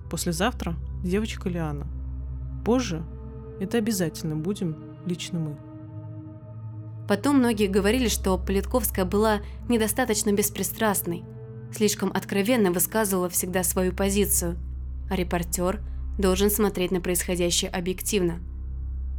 послезавтра– 0.09 0.75
девочка 1.03 1.49
Лиана. 1.49 1.87
Позже 2.63 3.03
это 3.59 3.77
обязательно 3.77 4.35
будем 4.35 4.75
лично 5.05 5.39
мы. 5.39 5.57
Потом 7.07 7.37
многие 7.37 7.67
говорили, 7.67 8.09
что 8.09 8.37
Политковская 8.37 9.05
была 9.05 9.39
недостаточно 9.69 10.33
беспристрастной, 10.33 11.23
слишком 11.73 12.11
откровенно 12.13 12.71
высказывала 12.71 13.29
всегда 13.29 13.63
свою 13.63 13.93
позицию, 13.93 14.57
а 15.09 15.15
репортер 15.15 15.81
должен 16.17 16.49
смотреть 16.49 16.91
на 16.91 16.99
происходящее 16.99 17.71
объективно. 17.71 18.39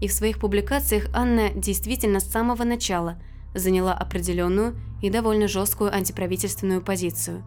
И 0.01 0.09
в 0.09 0.13
своих 0.13 0.39
публикациях 0.39 1.07
Анна 1.15 1.51
действительно 1.51 2.21
с 2.21 2.31
самого 2.31 2.65
начала 2.65 3.21
заняла 3.55 3.95
определенную 3.95 4.77
и 5.03 5.11
довольно 5.11 5.49
жесткую 5.49 5.93
антиправительственную 5.95 6.83
позицию. 6.83 7.43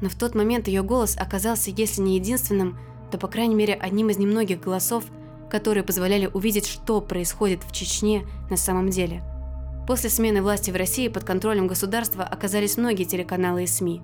Но 0.00 0.08
в 0.08 0.14
тот 0.14 0.34
момент 0.34 0.68
ее 0.68 0.82
голос 0.82 1.16
оказался, 1.16 1.70
если 1.70 2.02
не 2.02 2.16
единственным, 2.16 2.78
то 3.10 3.18
по 3.18 3.28
крайней 3.28 3.54
мере 3.54 3.74
одним 3.74 4.10
из 4.10 4.18
немногих 4.18 4.60
голосов, 4.60 5.04
которые 5.50 5.84
позволяли 5.84 6.30
увидеть, 6.32 6.66
что 6.66 7.00
происходит 7.00 7.62
в 7.64 7.72
Чечне 7.72 8.24
на 8.50 8.56
самом 8.56 8.90
деле– 8.90 9.22
После 9.86 10.10
смены 10.10 10.42
власти 10.42 10.72
в 10.72 10.76
России 10.76 11.06
под 11.06 11.22
контролем 11.22 11.68
государства 11.68 12.24
оказались 12.24 12.76
многие 12.76 13.04
телеканалы 13.04 13.62
и 13.62 13.66
СМИ. 13.68 14.02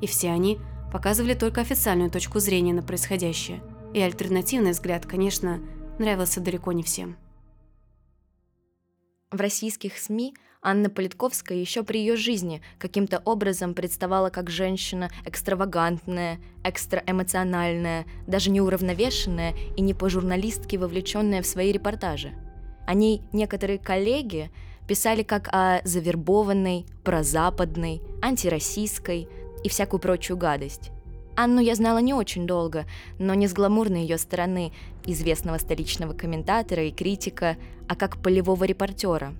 И 0.00 0.06
все 0.06 0.30
они 0.30 0.60
показывали 0.92 1.34
только 1.34 1.60
официальную 1.60 2.10
точку 2.10 2.38
зрения 2.38 2.72
на 2.72 2.82
происходящее. 2.82 3.60
И 3.92 4.00
альтернативный 4.00 4.70
взгляд, 4.70 5.04
конечно, 5.04 5.60
нравился 5.98 6.40
далеко 6.40 6.70
не 6.70 6.84
всем. 6.84 7.16
В 9.32 9.40
российских 9.40 9.98
СМИ 9.98 10.36
Анна 10.68 10.90
Политковская 10.90 11.56
еще 11.56 11.84
при 11.84 12.00
ее 12.00 12.16
жизни 12.16 12.60
каким-то 12.80 13.22
образом 13.24 13.72
представала 13.72 14.30
как 14.30 14.50
женщина 14.50 15.10
экстравагантная, 15.24 16.40
экстраэмоциональная, 16.64 18.04
даже 18.26 18.50
неуравновешенная 18.50 19.54
и 19.76 19.80
не 19.80 19.94
по-журналистски 19.94 20.74
вовлеченная 20.74 21.42
в 21.42 21.46
свои 21.46 21.70
репортажи. 21.70 22.32
О 22.84 22.94
ней 22.94 23.22
некоторые 23.32 23.78
коллеги 23.78 24.50
Писали 24.86 25.24
как 25.24 25.48
о 25.52 25.80
завербованной, 25.82 26.86
прозападной, 27.02 28.00
антироссийской 28.22 29.28
и 29.64 29.68
всякую 29.68 30.00
прочую 30.00 30.36
гадость. 30.36 30.90
Анну 31.34 31.60
я 31.60 31.74
знала 31.74 31.98
не 31.98 32.14
очень 32.14 32.46
долго, 32.46 32.86
но 33.18 33.34
не 33.34 33.48
с 33.48 33.52
гламурной 33.52 34.02
ее 34.02 34.16
стороны, 34.16 34.72
известного 35.04 35.58
столичного 35.58 36.12
комментатора 36.12 36.84
и 36.84 36.92
критика, 36.92 37.56
а 37.88 37.96
как 37.96 38.22
полевого 38.22 38.64
репортера. 38.64 39.34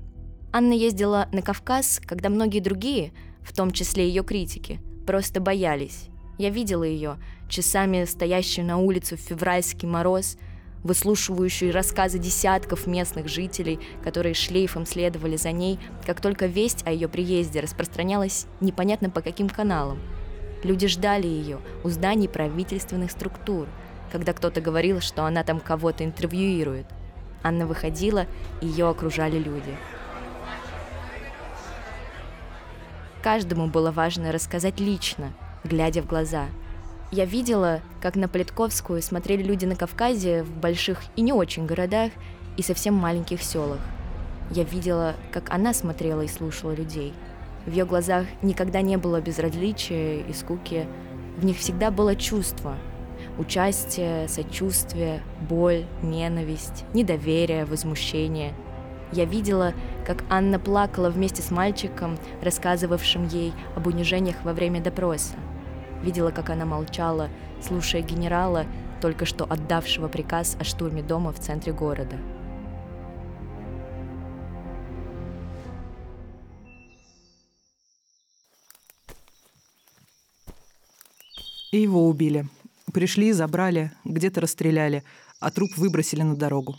Анна 0.59 0.73
ездила 0.73 1.29
на 1.33 1.43
Кавказ, 1.43 2.01
когда 2.03 2.31
многие 2.31 2.61
другие, 2.61 3.13
в 3.43 3.55
том 3.55 3.73
числе 3.73 4.09
ее 4.09 4.25
критики, 4.25 4.81
просто 5.07 5.39
боялись. 5.39 6.07
Я 6.39 6.49
видела 6.49 6.85
ее, 6.85 7.19
часами 7.47 8.07
стоящую 8.07 8.67
на 8.67 8.79
улице 8.79 9.17
в 9.17 9.21
февральский 9.21 9.87
мороз– 9.87 10.39
выслушивающую 10.83 11.75
рассказы 11.75 12.19
десятков 12.19 12.87
местных 12.87 13.29
жителей, 13.29 13.81
которые 14.03 14.33
шлейфом 14.33 14.87
следовали 14.87 15.37
за 15.37 15.53
ней, 15.53 15.79
как 16.07 16.23
только 16.23 16.47
весть 16.47 16.87
о 16.87 16.91
ее 16.91 17.07
приезде 17.07 17.61
распространялась 17.61 18.47
непонятно 18.61 19.11
по 19.11 19.21
каким 19.21 19.51
каналам. 19.51 19.99
Люди 20.65 20.87
ждали 20.87 21.27
ее 21.27 21.59
у 21.85 21.91
зданий 21.91 22.31
правительственных 22.31 23.11
структур, 23.11 23.69
когда 24.11 24.33
кто-то 24.33 24.63
говорил, 24.63 25.03
что 25.03 25.27
она 25.27 25.45
там 25.45 25.61
кого-то 25.61 26.03
интервьюирует. 26.03 26.87
Анна 27.43 27.67
выходила, 27.67 28.27
ее 28.63 28.89
окружали 28.89 29.39
люди. 29.39 29.77
Каждому 33.27 33.67
было 33.67 33.91
важно 33.91 34.31
рассказать 34.31 34.79
лично, 34.79 35.33
глядя 35.65 36.01
в 36.01 36.07
глаза– 36.07 36.47
я 37.13 37.25
видела, 37.25 37.81
как 38.01 38.17
на 38.17 38.29
Политковскую 38.29 39.01
смотрели 39.01 39.43
люди 39.43 39.65
на 39.65 39.77
Кавказе 39.77 40.43
в 40.43 40.51
больших 40.51 41.03
и 41.15 41.23
не 41.23 41.33
очень 41.33 41.65
городах 41.65 42.11
и 42.57 42.63
совсем 42.63 42.95
маленьких 42.95 43.43
селах. 43.43 43.79
Я 44.51 44.65
видела, 44.65 45.15
как 45.33 45.51
она 45.51 45.73
смотрела 45.73 46.23
и 46.23 46.29
слушала 46.29 46.73
людей. 46.73 47.15
В 47.65 47.71
ее 47.71 47.85
глазах 47.85 48.27
никогда 48.43 48.81
не 48.81 48.97
было 48.97 49.21
безразличия 49.21 50.21
и 50.21 50.33
скуки. 50.33 50.87
В 51.37 51.45
них 51.45 51.59
всегда 51.59 51.93
было 51.93 52.17
чувство. 52.17 52.77
Участие, 53.39 54.27
сочувствие, 54.27 55.23
боль, 55.49 55.87
ненависть, 56.03 56.85
недоверие, 56.93 57.67
возмущение. 57.67 58.53
Я 59.13 59.27
видела, 59.27 59.75
как 60.07 60.25
Анна 60.31 60.59
плакала 60.59 61.11
вместе 61.11 61.43
с 61.43 61.51
мальчиком, 61.51 62.17
рассказывавшим 62.41 63.27
ей 63.27 63.53
об 63.75 63.87
унижениях 63.87 64.37
во 64.45 64.53
время 64.53 64.81
допроса 64.81 65.35
видела, 66.03 66.31
как 66.31 66.51
она 66.51 66.65
молчала, 66.65 67.29
слушая 67.61 68.03
генерала, 68.03 68.67
только 69.01 69.27
что 69.27 69.45
отдавшего 69.45 70.09
приказ 70.09 70.57
о 70.59 70.65
штурме 70.65 71.03
дома 71.03 71.33
в 71.33 71.41
центре 71.41 71.73
города. 71.73 72.17
И 81.73 81.79
его 81.79 82.09
убили. 82.09 82.47
Пришли, 82.95 83.33
забрали, 83.33 83.93
где-то 84.05 84.41
расстреляли, 84.41 85.03
а 85.41 85.51
труп 85.51 85.77
выбросили 85.77 86.23
на 86.23 86.37
дорогу. 86.37 86.77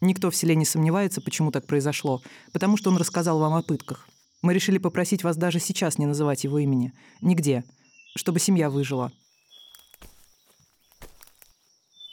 Никто 0.00 0.30
в 0.30 0.36
селе 0.36 0.54
не 0.54 0.64
сомневается, 0.64 1.20
почему 1.20 1.50
так 1.50 1.66
произошло, 1.66 2.22
потому 2.52 2.76
что 2.76 2.90
он 2.90 2.96
рассказал 2.96 3.38
вам 3.38 3.54
о 3.54 3.62
пытках. 3.62 4.08
Мы 4.42 4.52
решили 4.52 4.78
попросить 4.78 5.24
вас 5.24 5.36
даже 5.36 5.60
сейчас 5.60 5.98
не 5.98 6.06
называть 6.06 6.44
его 6.44 6.58
имени. 6.58 6.92
Нигде 7.20 7.64
чтобы 8.16 8.38
семья 8.38 8.70
выжила. 8.70 9.12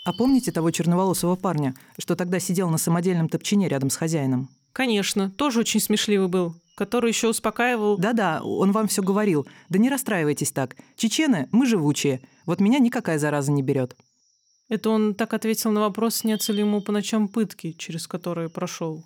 А 0.04 0.14
помните 0.14 0.52
того 0.52 0.72
черноволосого 0.72 1.36
парня, 1.36 1.76
что 2.00 2.16
тогда 2.16 2.40
сидел 2.40 2.70
на 2.70 2.80
самодельном 2.80 3.30
топчине 3.30 3.68
рядом 3.68 3.92
с 3.92 3.96
хозяином? 3.96 4.50
Конечно, 4.74 5.30
тоже 5.30 5.60
очень 5.60 5.80
смешливый 5.80 6.28
был, 6.28 6.56
который 6.76 7.10
еще 7.10 7.28
успокаивал... 7.28 7.98
Да-да, 7.98 8.42
он 8.42 8.72
вам 8.72 8.88
все 8.88 9.04
говорил. 9.04 9.46
Да 9.70 9.78
не 9.78 9.90
расстраивайтесь 9.90 10.52
так. 10.52 10.76
Чечены, 10.96 11.50
мы 11.52 11.68
живучие. 11.68 12.22
Вот 12.46 12.60
меня 12.60 12.80
никакая 12.80 13.20
зараза 13.20 13.52
не 13.52 13.62
берет. 13.62 13.96
Это 14.72 14.90
он 14.90 15.16
так 15.16 15.34
ответил 15.34 15.70
на 15.72 15.82
вопрос, 15.82 16.16
снятся 16.16 16.54
ли 16.54 16.62
ему 16.62 16.80
по 16.80 16.94
ночам 16.94 17.28
пытки, 17.28 17.74
через 17.74 18.08
которые 18.08 18.48
прошел. 18.48 19.04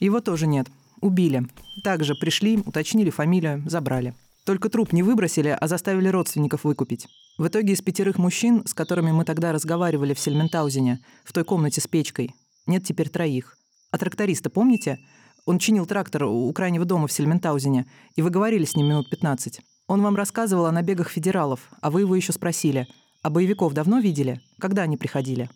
Его 0.00 0.20
тоже 0.20 0.46
нет. 0.46 0.66
Убили. 1.00 1.48
Также 1.82 2.14
пришли, 2.14 2.58
уточнили 2.58 3.08
фамилию, 3.08 3.62
забрали. 3.66 4.14
Только 4.44 4.68
труп 4.68 4.92
не 4.92 5.02
выбросили, 5.02 5.56
а 5.58 5.66
заставили 5.66 6.08
родственников 6.08 6.64
выкупить. 6.64 7.08
В 7.38 7.46
итоге 7.46 7.72
из 7.72 7.80
пятерых 7.80 8.18
мужчин, 8.18 8.66
с 8.66 8.74
которыми 8.74 9.10
мы 9.10 9.24
тогда 9.24 9.52
разговаривали 9.52 10.12
в 10.12 10.20
Сельментаузене, 10.20 11.02
в 11.24 11.32
той 11.32 11.44
комнате 11.44 11.80
с 11.80 11.86
печкой, 11.86 12.34
нет 12.66 12.84
теперь 12.84 13.08
троих. 13.08 13.56
А 13.92 13.96
тракториста 13.96 14.50
помните? 14.50 14.98
Он 15.46 15.58
чинил 15.58 15.86
трактор 15.86 16.24
у 16.24 16.52
крайнего 16.52 16.84
дома 16.84 17.06
в 17.06 17.12
Сельментаузене, 17.12 17.86
и 18.14 18.20
вы 18.20 18.28
говорили 18.28 18.66
с 18.66 18.76
ним 18.76 18.88
минут 18.88 19.08
15. 19.08 19.62
Он 19.86 20.02
вам 20.02 20.16
рассказывал 20.16 20.66
о 20.66 20.72
набегах 20.72 21.10
федералов, 21.10 21.68
а 21.80 21.90
вы 21.90 22.00
его 22.00 22.16
еще 22.16 22.32
спросили. 22.32 22.88
А 23.22 23.30
боевиков 23.30 23.72
давно 23.74 23.98
видели? 23.98 24.40
Когда 24.58 24.82
они 24.82 24.96
приходили? 24.96 25.50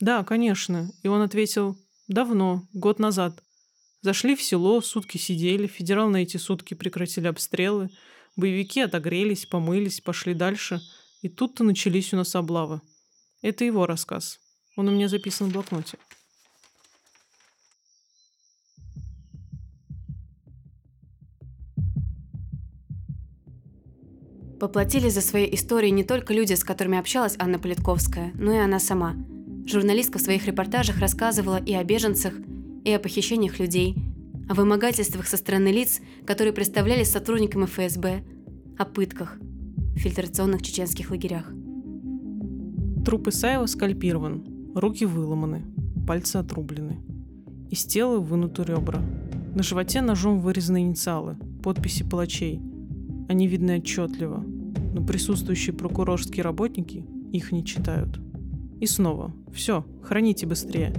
Да, 0.00 0.24
конечно. 0.24 0.90
И 1.02 1.08
он 1.08 1.22
ответил, 1.22 1.78
давно, 2.08 2.66
год 2.72 2.98
назад. 2.98 3.42
Зашли 4.00 4.36
в 4.36 4.42
село, 4.42 4.80
сутки 4.82 5.16
сидели, 5.16 5.66
федерал 5.66 6.10
на 6.10 6.18
эти 6.18 6.36
сутки 6.36 6.74
прекратили 6.74 7.26
обстрелы, 7.26 7.90
боевики 8.36 8.80
отогрелись, 8.80 9.46
помылись, 9.46 10.00
пошли 10.00 10.34
дальше, 10.34 10.80
и 11.22 11.28
тут-то 11.28 11.64
начались 11.64 12.12
у 12.12 12.16
нас 12.16 12.34
облавы. 12.34 12.82
Это 13.40 13.64
его 13.64 13.86
рассказ. 13.86 14.40
Он 14.76 14.88
у 14.88 14.92
меня 14.92 15.08
записан 15.08 15.48
в 15.48 15.52
блокноте. 15.52 15.98
Поплатили 24.60 25.08
за 25.08 25.20
свои 25.20 25.48
истории 25.52 25.90
не 25.90 26.04
только 26.04 26.32
люди, 26.32 26.54
с 26.54 26.64
которыми 26.64 26.98
общалась 26.98 27.36
Анна 27.38 27.58
Политковская, 27.58 28.32
но 28.34 28.52
и 28.52 28.58
она 28.58 28.78
сама. 28.78 29.14
Журналистка 29.66 30.18
в 30.18 30.22
своих 30.22 30.46
репортажах 30.46 30.98
рассказывала 30.98 31.56
и 31.56 31.74
о 31.74 31.82
беженцах, 31.82 32.34
и 32.84 32.90
о 32.92 32.98
похищениях 32.98 33.58
людей, 33.58 33.96
о 34.48 34.54
вымогательствах 34.54 35.26
со 35.26 35.36
стороны 35.36 35.68
лиц, 35.68 36.00
которые 36.26 36.52
представлялись 36.52 37.10
сотрудниками 37.10 37.66
ФСБ, 37.66 38.22
о 38.78 38.84
пытках 38.84 39.38
в 39.38 39.98
фильтрационных 39.98 40.62
чеченских 40.62 41.10
лагерях. 41.10 41.50
Труп 43.04 43.28
Исаева 43.28 43.66
скальпирован, 43.66 44.44
руки 44.74 45.04
выломаны, 45.04 45.62
пальцы 46.06 46.36
отрублены. 46.36 47.00
Из 47.70 47.84
тела 47.84 48.18
вынуты 48.18 48.62
ребра. 48.62 49.02
На 49.54 49.62
животе 49.62 50.00
ножом 50.00 50.40
вырезаны 50.40 50.82
инициалы, 50.82 51.36
подписи 51.62 52.04
палачей. 52.04 52.60
Они 53.28 53.46
видны 53.46 53.78
отчетливо, 53.78 54.44
но 54.94 55.04
присутствующие 55.04 55.74
прокурорские 55.74 56.42
работники 56.42 57.04
их 57.32 57.52
не 57.52 57.64
читают. 57.64 58.20
И 58.80 58.86
снова. 58.86 59.32
Все, 59.52 59.84
храните 60.02 60.46
быстрее. 60.46 60.92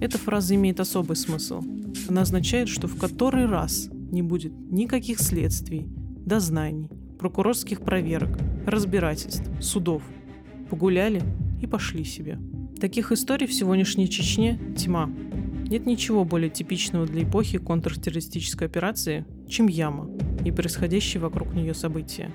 Эта 0.00 0.16
фраза 0.18 0.54
имеет 0.54 0.80
особый 0.80 1.16
смысл. 1.16 1.62
Она 2.08 2.22
означает, 2.22 2.68
что 2.68 2.86
в 2.86 2.96
который 2.96 3.46
раз 3.46 3.88
не 3.92 4.22
будет 4.22 4.52
никаких 4.70 5.18
следствий, 5.18 5.88
дознаний, 6.24 6.88
прокурорских 7.18 7.80
проверок, 7.80 8.38
разбирательств, 8.64 9.50
судов. 9.60 10.02
Погуляли 10.70 11.22
и 11.60 11.66
пошли 11.66 12.04
себе. 12.04 12.38
Таких 12.80 13.10
историй 13.10 13.46
в 13.46 13.52
сегодняшней 13.52 14.08
Чечне 14.08 14.60
тьма. 14.76 15.10
Нет 15.68 15.84
ничего 15.84 16.24
более 16.24 16.48
типичного 16.48 17.06
для 17.06 17.24
эпохи 17.24 17.58
контртеррористической 17.58 18.66
операции, 18.66 19.26
чем 19.48 19.66
яма 19.66 20.08
и 20.44 20.50
происходящие 20.50 21.20
вокруг 21.20 21.54
нее 21.54 21.74
события. 21.74 22.30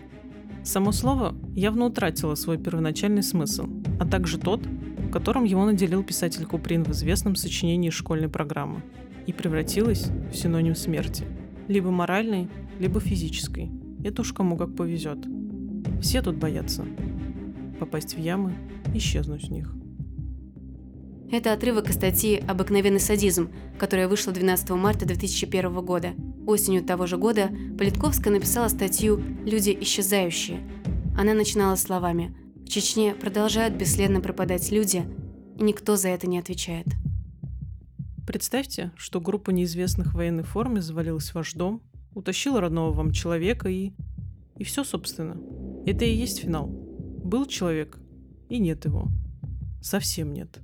Само 0.63 0.91
слово 0.91 1.35
явно 1.55 1.85
утратило 1.85 2.35
свой 2.35 2.57
первоначальный 2.57 3.23
смысл, 3.23 3.67
а 3.99 4.05
также 4.05 4.37
тот, 4.37 4.61
которым 5.11 5.45
его 5.45 5.65
наделил 5.65 6.03
писатель 6.03 6.45
Куприн 6.45 6.83
в 6.85 6.91
известном 6.91 7.35
сочинении 7.35 7.89
школьной 7.89 8.29
программы, 8.29 8.83
и 9.25 9.33
превратилась 9.33 10.09
в 10.31 10.35
синоним 10.35 10.75
смерти. 10.75 11.25
Либо 11.67 11.91
моральной, 11.91 12.49
либо 12.79 12.99
физической. 12.99 13.71
Это 14.03 14.21
уж 14.21 14.31
кому 14.33 14.57
как 14.57 14.75
повезет. 14.75 15.19
Все 16.01 16.21
тут 16.21 16.37
боятся 16.37 16.85
попасть 17.79 18.15
в 18.15 18.19
ямы, 18.19 18.53
исчезнуть 18.93 19.49
в 19.49 19.51
них. 19.51 19.73
Это 21.33 21.51
отрывок 21.51 21.89
из 21.89 21.95
статьи 21.95 22.43
«Обыкновенный 22.47 22.99
садизм», 22.99 23.49
которая 23.79 24.07
вышла 24.07 24.31
12 24.31 24.69
марта 24.69 25.07
2001 25.07 25.83
года. 25.83 26.13
Осенью 26.45 26.83
того 26.83 27.07
же 27.07 27.17
года 27.17 27.49
Политковская 27.75 28.31
написала 28.31 28.67
статью 28.67 29.19
«Люди 29.43 29.75
исчезающие». 29.81 30.59
Она 31.17 31.33
начинала 31.33 31.75
словами 31.75 32.35
в 32.63 32.69
Чечне 32.69 33.15
продолжают 33.15 33.73
бесследно 33.73 34.21
пропадать 34.21 34.71
люди, 34.71 35.07
и 35.57 35.63
никто 35.63 35.95
за 35.95 36.09
это 36.09 36.27
не 36.27 36.37
отвечает. 36.37 36.85
Представьте, 38.27 38.91
что 38.95 39.19
группа 39.19 39.49
неизвестных 39.49 40.13
в 40.13 40.17
военной 40.17 40.43
форме 40.43 40.83
завалилась 40.83 41.31
в 41.31 41.33
ваш 41.35 41.53
дом, 41.53 41.81
утащила 42.13 42.61
родного 42.61 42.93
вам 42.93 43.11
человека 43.11 43.69
и... 43.69 43.93
И 44.57 44.63
все, 44.63 44.83
собственно. 44.83 45.41
Это 45.87 46.05
и 46.05 46.13
есть 46.13 46.41
финал. 46.41 46.67
Был 46.67 47.47
человек, 47.47 47.97
и 48.49 48.59
нет 48.59 48.85
его. 48.85 49.07
Совсем 49.81 50.31
нет. 50.31 50.59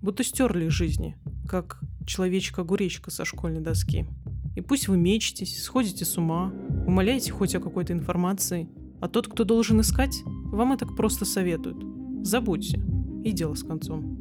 Будто 0.00 0.22
стерли 0.22 0.66
из 0.66 0.72
жизни, 0.72 1.16
как 1.48 1.80
человечка-огуречка 2.06 3.10
со 3.10 3.24
школьной 3.24 3.60
доски. 3.60 4.06
И 4.54 4.60
пусть 4.60 4.88
вы 4.88 4.96
мечетесь, 4.96 5.62
сходите 5.62 6.04
с 6.04 6.16
ума, 6.16 6.52
умоляете 6.86 7.32
хоть 7.32 7.54
о 7.54 7.60
какой-то 7.60 7.92
информации, 7.92 8.68
а 9.00 9.08
тот, 9.08 9.28
кто 9.28 9.44
должен 9.44 9.80
искать, 9.80 10.22
вам 10.24 10.72
это 10.72 10.86
просто 10.86 11.24
советуют. 11.24 11.76
Забудьте. 12.22 12.82
И 13.24 13.32
дело 13.32 13.54
с 13.54 13.62
концом. 13.62 14.16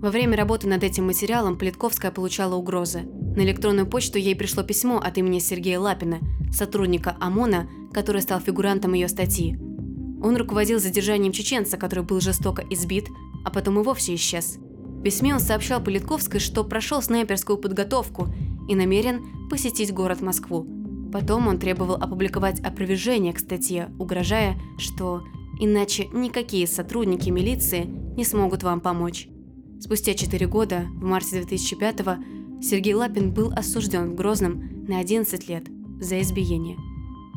Во 0.00 0.10
время 0.10 0.36
работы 0.36 0.68
над 0.68 0.84
этим 0.84 1.06
материалом 1.06 1.58
Политковская 1.58 2.10
получала 2.10 2.54
угрозы. 2.54 3.02
На 3.36 3.42
электронную 3.42 3.86
почту 3.86 4.18
ей 4.18 4.36
пришло 4.36 4.62
письмо 4.62 4.98
от 4.98 5.18
имени 5.18 5.38
Сергея 5.38 5.80
Лапина, 5.80 6.18
сотрудника 6.52 7.16
ОМОНа, 7.20 7.68
который 7.92 8.22
стал 8.22 8.40
фигурантом 8.40 8.92
ее 8.92 9.08
статьи. 9.08 9.58
Он 10.22 10.36
руководил 10.36 10.78
задержанием 10.80 11.32
чеченца, 11.32 11.76
который 11.76 12.04
был 12.04 12.20
жестоко 12.20 12.64
избит, 12.70 13.08
а 13.44 13.50
потом 13.50 13.80
и 13.80 13.82
вовсе 13.82 14.14
исчез. 14.14 14.58
В 14.98 15.02
письме 15.02 15.34
он 15.34 15.40
сообщал 15.40 15.82
Политковской, 15.82 16.40
что 16.40 16.64
прошел 16.64 17.00
снайперскую 17.00 17.58
подготовку 17.58 18.28
и 18.68 18.74
намерен 18.74 19.48
посетить 19.48 19.92
город 19.92 20.20
Москву. 20.20 20.66
Потом 21.12 21.48
он 21.48 21.58
требовал 21.58 21.94
опубликовать 21.94 22.60
опровержение 22.60 23.32
к 23.32 23.38
статье, 23.38 23.90
угрожая, 23.98 24.60
что 24.76 25.22
иначе 25.60 26.08
никакие 26.12 26.66
сотрудники 26.66 27.30
милиции 27.30 27.84
не 28.16 28.24
смогут 28.24 28.62
вам 28.62 28.80
помочь. 28.80 29.28
Спустя 29.80 30.14
4 30.14 30.46
года, 30.46 30.86
в 30.94 31.04
марте 31.04 31.40
2005-го, 31.40 32.60
Сергей 32.60 32.94
Лапин 32.94 33.32
был 33.32 33.52
осужден 33.52 34.10
в 34.10 34.14
Грозном 34.16 34.86
на 34.88 34.98
11 34.98 35.48
лет 35.48 35.64
за 36.00 36.20
избиение. 36.20 36.76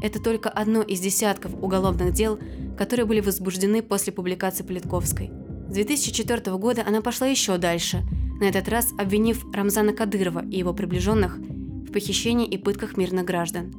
Это 0.01 0.19
только 0.19 0.49
одно 0.49 0.81
из 0.81 0.99
десятков 0.99 1.53
уголовных 1.61 2.11
дел, 2.13 2.39
которые 2.75 3.05
были 3.05 3.21
возбуждены 3.21 3.83
после 3.83 4.11
публикации 4.11 4.63
Политковской. 4.63 5.31
С 5.71 5.73
2004 5.73 6.57
года 6.57 6.83
она 6.85 6.99
пошла 6.99 7.27
еще 7.27 7.57
дальше, 7.57 8.03
на 8.41 8.43
этот 8.43 8.67
раз 8.67 8.93
обвинив 8.97 9.45
Рамзана 9.53 9.93
Кадырова 9.93 10.45
и 10.45 10.57
его 10.57 10.73
приближенных 10.73 11.37
в 11.37 11.93
похищении 11.93 12.45
и 12.45 12.57
пытках 12.57 12.97
мирных 12.97 13.23
граждан. 13.23 13.73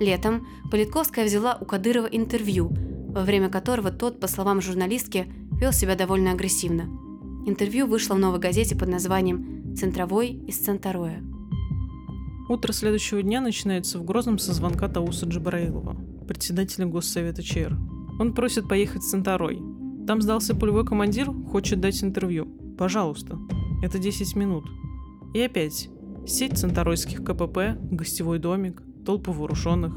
Летом 0.00 0.48
Политковская 0.72 1.24
взяла 1.24 1.56
у 1.60 1.66
Кадырова 1.66 2.06
интервью, 2.06 2.72
во 3.10 3.22
время 3.22 3.48
которого 3.48 3.92
тот, 3.92 4.18
по 4.18 4.26
словам 4.26 4.60
журналистки, 4.60 5.32
вел 5.52 5.70
себя 5.70 5.94
довольно 5.94 6.32
агрессивно. 6.32 6.90
Интервью 7.46 7.86
вышло 7.86 8.14
в 8.14 8.18
новой 8.18 8.40
газете 8.40 8.74
под 8.74 8.88
названием 8.88 9.76
«Центровой 9.76 10.30
из 10.48 10.56
Центароя». 10.56 11.22
Утро 12.48 12.72
следующего 12.72 13.22
дня 13.22 13.40
начинается 13.40 14.00
в 14.00 14.04
Грозном 14.04 14.40
со 14.40 14.52
звонка 14.52 14.88
Тауса 14.88 15.26
Джабраилова, 15.26 15.96
председателя 16.26 16.86
Госсовета 16.86 17.44
ЧР. 17.44 17.78
Он 18.18 18.34
просит 18.34 18.68
поехать 18.68 19.02
в 19.02 19.08
Центарой. 19.08 19.62
Там 20.06 20.22
сдался 20.22 20.54
полевой 20.54 20.84
командир, 20.84 21.32
хочет 21.50 21.80
дать 21.80 22.02
интервью. 22.02 22.46
Пожалуйста. 22.78 23.38
Это 23.82 23.98
10 23.98 24.36
минут. 24.36 24.64
И 25.34 25.40
опять 25.40 25.90
Сеть 26.26 26.58
центаройских 26.58 27.24
КПП, 27.24 27.78
гостевой 27.90 28.38
домик, 28.38 28.82
толпы 29.06 29.30
вооруженных, 29.30 29.94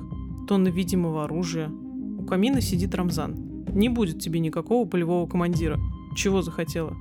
тонны 0.48 0.70
видимого 0.70 1.26
оружия. 1.26 1.70
У 1.70 2.26
камина 2.26 2.62
сидит 2.62 2.96
Рамзан. 2.96 3.66
Не 3.74 3.90
будет 3.90 4.20
тебе 4.20 4.40
никакого 4.40 4.88
полевого 4.88 5.28
командира. 5.28 5.78
Чего 6.16 6.42
захотела? 6.42 6.96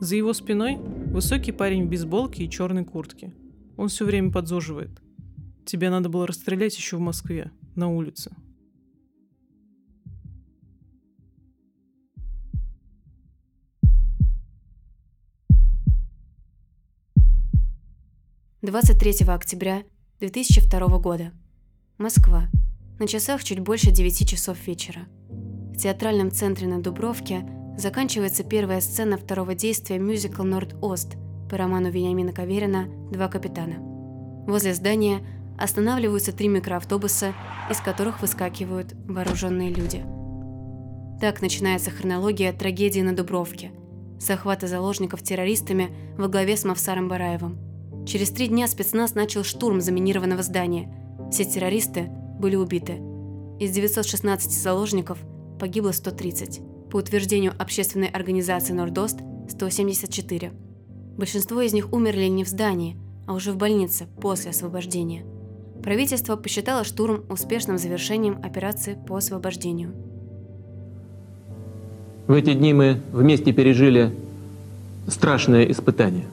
За 0.00 0.16
его 0.16 0.32
спиной 0.32 0.78
высокий 1.06 1.52
парень 1.52 1.86
в 1.86 1.88
бейсболке 1.88 2.44
и 2.44 2.50
черной 2.50 2.84
куртке. 2.84 3.32
Он 3.76 3.88
все 3.88 4.04
время 4.04 4.32
подзуживает. 4.32 5.00
Тебя 5.64 5.90
надо 5.90 6.08
было 6.08 6.26
расстрелять 6.26 6.76
еще 6.76 6.96
в 6.96 7.00
Москве, 7.00 7.52
на 7.76 7.88
улице. 7.88 8.34
23 18.64 19.26
октября 19.28 19.82
2002 20.20 20.98
года. 20.98 21.32
Москва. 21.98 22.44
На 22.98 23.06
часах 23.06 23.44
чуть 23.44 23.60
больше 23.60 23.90
9 23.90 24.26
часов 24.26 24.56
вечера. 24.66 25.00
В 25.74 25.76
театральном 25.76 26.30
центре 26.30 26.66
на 26.66 26.80
Дубровке 26.80 27.46
заканчивается 27.76 28.42
первая 28.42 28.80
сцена 28.80 29.18
второго 29.18 29.54
действия 29.54 29.98
мюзикла 29.98 30.44
«Норд-Ост» 30.44 31.18
по 31.50 31.58
роману 31.58 31.90
Вениамина 31.90 32.32
Каверина 32.32 32.86
«Два 33.12 33.28
капитана». 33.28 33.74
Возле 34.46 34.72
здания 34.72 35.20
останавливаются 35.58 36.32
три 36.32 36.48
микроавтобуса, 36.48 37.34
из 37.70 37.80
которых 37.80 38.22
выскакивают 38.22 38.94
вооруженные 39.06 39.74
люди. 39.74 40.02
Так 41.20 41.42
начинается 41.42 41.90
хронология 41.90 42.50
трагедии 42.54 43.00
на 43.00 43.14
Дубровке, 43.14 43.72
захвата 44.18 44.68
заложников 44.68 45.22
террористами 45.22 45.94
во 46.16 46.28
главе 46.28 46.56
с 46.56 46.64
Мавсаром 46.64 47.10
Бараевым– 47.10 47.58
Через 48.06 48.30
три 48.30 48.48
дня 48.48 48.68
спецназ 48.68 49.14
начал 49.14 49.44
штурм 49.44 49.80
заминированного 49.80 50.42
здания. 50.42 50.92
Все 51.30 51.44
террористы 51.44 52.10
были 52.38 52.54
убиты. 52.54 53.00
Из 53.58 53.70
916 53.70 54.50
заложников 54.52 55.18
погибло 55.58 55.92
130. 55.92 56.60
По 56.90 56.98
утверждению 56.98 57.54
общественной 57.58 58.08
организации 58.08 58.74
«Нордост»– 58.74 59.20
174. 59.48 60.52
Большинство 61.16 61.60
из 61.62 61.72
них 61.72 61.92
умерли 61.92 62.26
не 62.26 62.44
в 62.44 62.48
здании, 62.48 62.96
а 63.26 63.34
уже 63.34 63.52
в 63.52 63.56
больнице 63.56 64.06
после 64.20 64.50
освобождения. 64.50 65.24
Правительство 65.82 66.36
посчитало 66.36 66.84
штурм 66.84 67.24
успешным 67.30 67.78
завершением 67.78 68.38
операции 68.42 68.98
по 69.06 69.16
освобождению. 69.16 69.92
В 72.26 72.32
эти 72.32 72.54
дни 72.54 72.72
мы 72.72 73.00
вместе 73.12 73.52
пережили 73.52 74.14
страшное 75.08 75.64
испытание. 75.64 76.24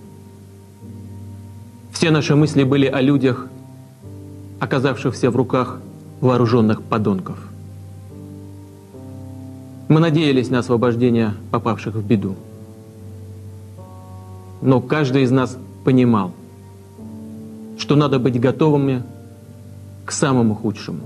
Все 2.01 2.09
наши 2.09 2.35
мысли 2.35 2.63
были 2.63 2.87
о 2.87 2.99
людях, 2.99 3.45
оказавшихся 4.59 5.29
в 5.29 5.35
руках 5.35 5.79
вооруженных 6.19 6.81
подонков. 6.81 7.37
Мы 9.87 9.99
надеялись 9.99 10.49
на 10.49 10.57
освобождение 10.57 11.35
попавших 11.51 11.93
в 11.93 12.03
беду. 12.03 12.33
Но 14.63 14.81
каждый 14.81 15.21
из 15.21 15.29
нас 15.29 15.55
понимал, 15.83 16.31
что 17.77 17.95
надо 17.95 18.17
быть 18.17 18.39
готовыми 18.39 19.03
к 20.03 20.11
самому 20.11 20.55
худшему. 20.55 21.03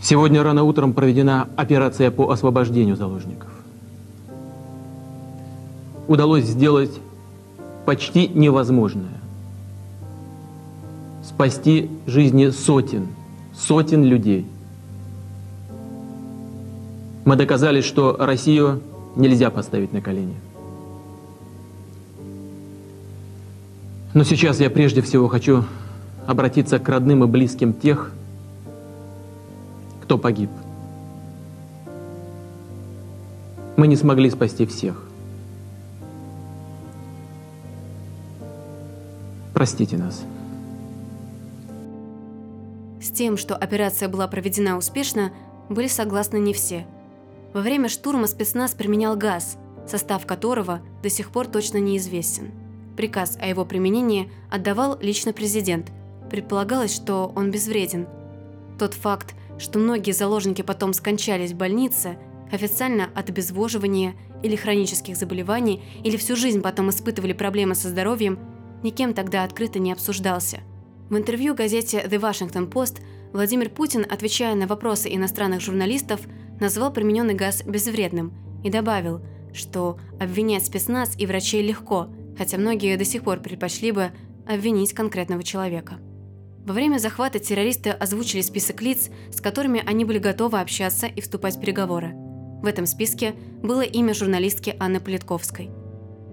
Сегодня 0.00 0.42
рано 0.42 0.62
утром 0.62 0.94
проведена 0.94 1.48
операция 1.54 2.10
по 2.10 2.30
освобождению 2.30 2.96
заложников. 2.96 3.50
Удалось 6.08 6.46
сделать 6.46 6.92
почти 7.86 8.28
невозможное. 8.28 9.20
Спасти 11.22 11.90
жизни 12.06 12.50
сотен, 12.50 13.08
сотен 13.54 14.04
людей. 14.04 14.46
Мы 17.24 17.36
доказали, 17.36 17.80
что 17.80 18.16
Россию 18.18 18.80
нельзя 19.16 19.50
поставить 19.50 19.92
на 19.92 20.00
колени. 20.00 20.36
Но 24.12 24.24
сейчас 24.24 24.58
я 24.58 24.70
прежде 24.70 25.02
всего 25.02 25.28
хочу 25.28 25.64
обратиться 26.26 26.78
к 26.78 26.88
родным 26.88 27.22
и 27.24 27.26
близким 27.26 27.72
тех, 27.72 28.12
кто 30.02 30.18
погиб. 30.18 30.50
Мы 33.76 33.86
не 33.86 33.96
смогли 33.96 34.28
спасти 34.30 34.66
всех. 34.66 35.09
Простите 39.60 39.98
нас. 39.98 40.24
С 42.98 43.10
тем, 43.10 43.36
что 43.36 43.54
операция 43.54 44.08
была 44.08 44.26
проведена 44.26 44.78
успешно, 44.78 45.34
были 45.68 45.86
согласны 45.86 46.38
не 46.38 46.54
все. 46.54 46.86
Во 47.52 47.60
время 47.60 47.90
штурма 47.90 48.26
спецназ 48.26 48.72
применял 48.72 49.16
газ, 49.16 49.58
состав 49.86 50.24
которого 50.24 50.80
до 51.02 51.10
сих 51.10 51.30
пор 51.30 51.46
точно 51.46 51.76
неизвестен. 51.76 52.52
Приказ 52.96 53.36
о 53.38 53.48
его 53.48 53.66
применении 53.66 54.32
отдавал 54.50 54.98
лично 54.98 55.34
президент. 55.34 55.92
Предполагалось, 56.30 56.96
что 56.96 57.30
он 57.36 57.50
безвреден. 57.50 58.06
Тот 58.78 58.94
факт, 58.94 59.34
что 59.58 59.78
многие 59.78 60.12
заложники 60.12 60.62
потом 60.62 60.94
скончались 60.94 61.52
в 61.52 61.56
больнице, 61.58 62.16
официально 62.50 63.10
от 63.14 63.28
обезвоживания 63.28 64.14
или 64.42 64.56
хронических 64.56 65.18
заболеваний, 65.18 65.82
или 66.02 66.16
всю 66.16 66.34
жизнь 66.34 66.62
потом 66.62 66.88
испытывали 66.88 67.34
проблемы 67.34 67.74
со 67.74 67.90
здоровьем, 67.90 68.38
никем 68.82 69.14
тогда 69.14 69.44
открыто 69.44 69.78
не 69.78 69.92
обсуждался. 69.92 70.60
В 71.08 71.16
интервью 71.16 71.54
газете 71.54 72.04
The 72.06 72.20
Washington 72.20 72.70
Post 72.70 73.00
Владимир 73.32 73.70
Путин, 73.70 74.04
отвечая 74.08 74.54
на 74.54 74.66
вопросы 74.66 75.08
иностранных 75.14 75.60
журналистов, 75.60 76.20
назвал 76.60 76.92
примененный 76.92 77.34
газ 77.34 77.62
безвредным 77.64 78.32
и 78.64 78.70
добавил, 78.70 79.20
что 79.52 79.98
обвинять 80.18 80.66
спецназ 80.66 81.14
и 81.18 81.26
врачей 81.26 81.62
легко, 81.62 82.08
хотя 82.36 82.58
многие 82.58 82.96
до 82.96 83.04
сих 83.04 83.22
пор 83.22 83.40
предпочли 83.40 83.92
бы 83.92 84.10
обвинить 84.46 84.92
конкретного 84.92 85.42
человека. 85.42 85.98
Во 86.66 86.72
время 86.74 86.98
захвата 86.98 87.38
террористы 87.38 87.90
озвучили 87.90 88.42
список 88.42 88.82
лиц, 88.82 89.10
с 89.32 89.40
которыми 89.40 89.82
они 89.86 90.04
были 90.04 90.18
готовы 90.18 90.60
общаться 90.60 91.06
и 91.06 91.20
вступать 91.20 91.56
в 91.56 91.60
переговоры. 91.60 92.12
В 92.62 92.66
этом 92.66 92.86
списке 92.86 93.34
было 93.62 93.80
имя 93.80 94.12
журналистки 94.12 94.76
Анны 94.78 95.00
Политковской. 95.00 95.70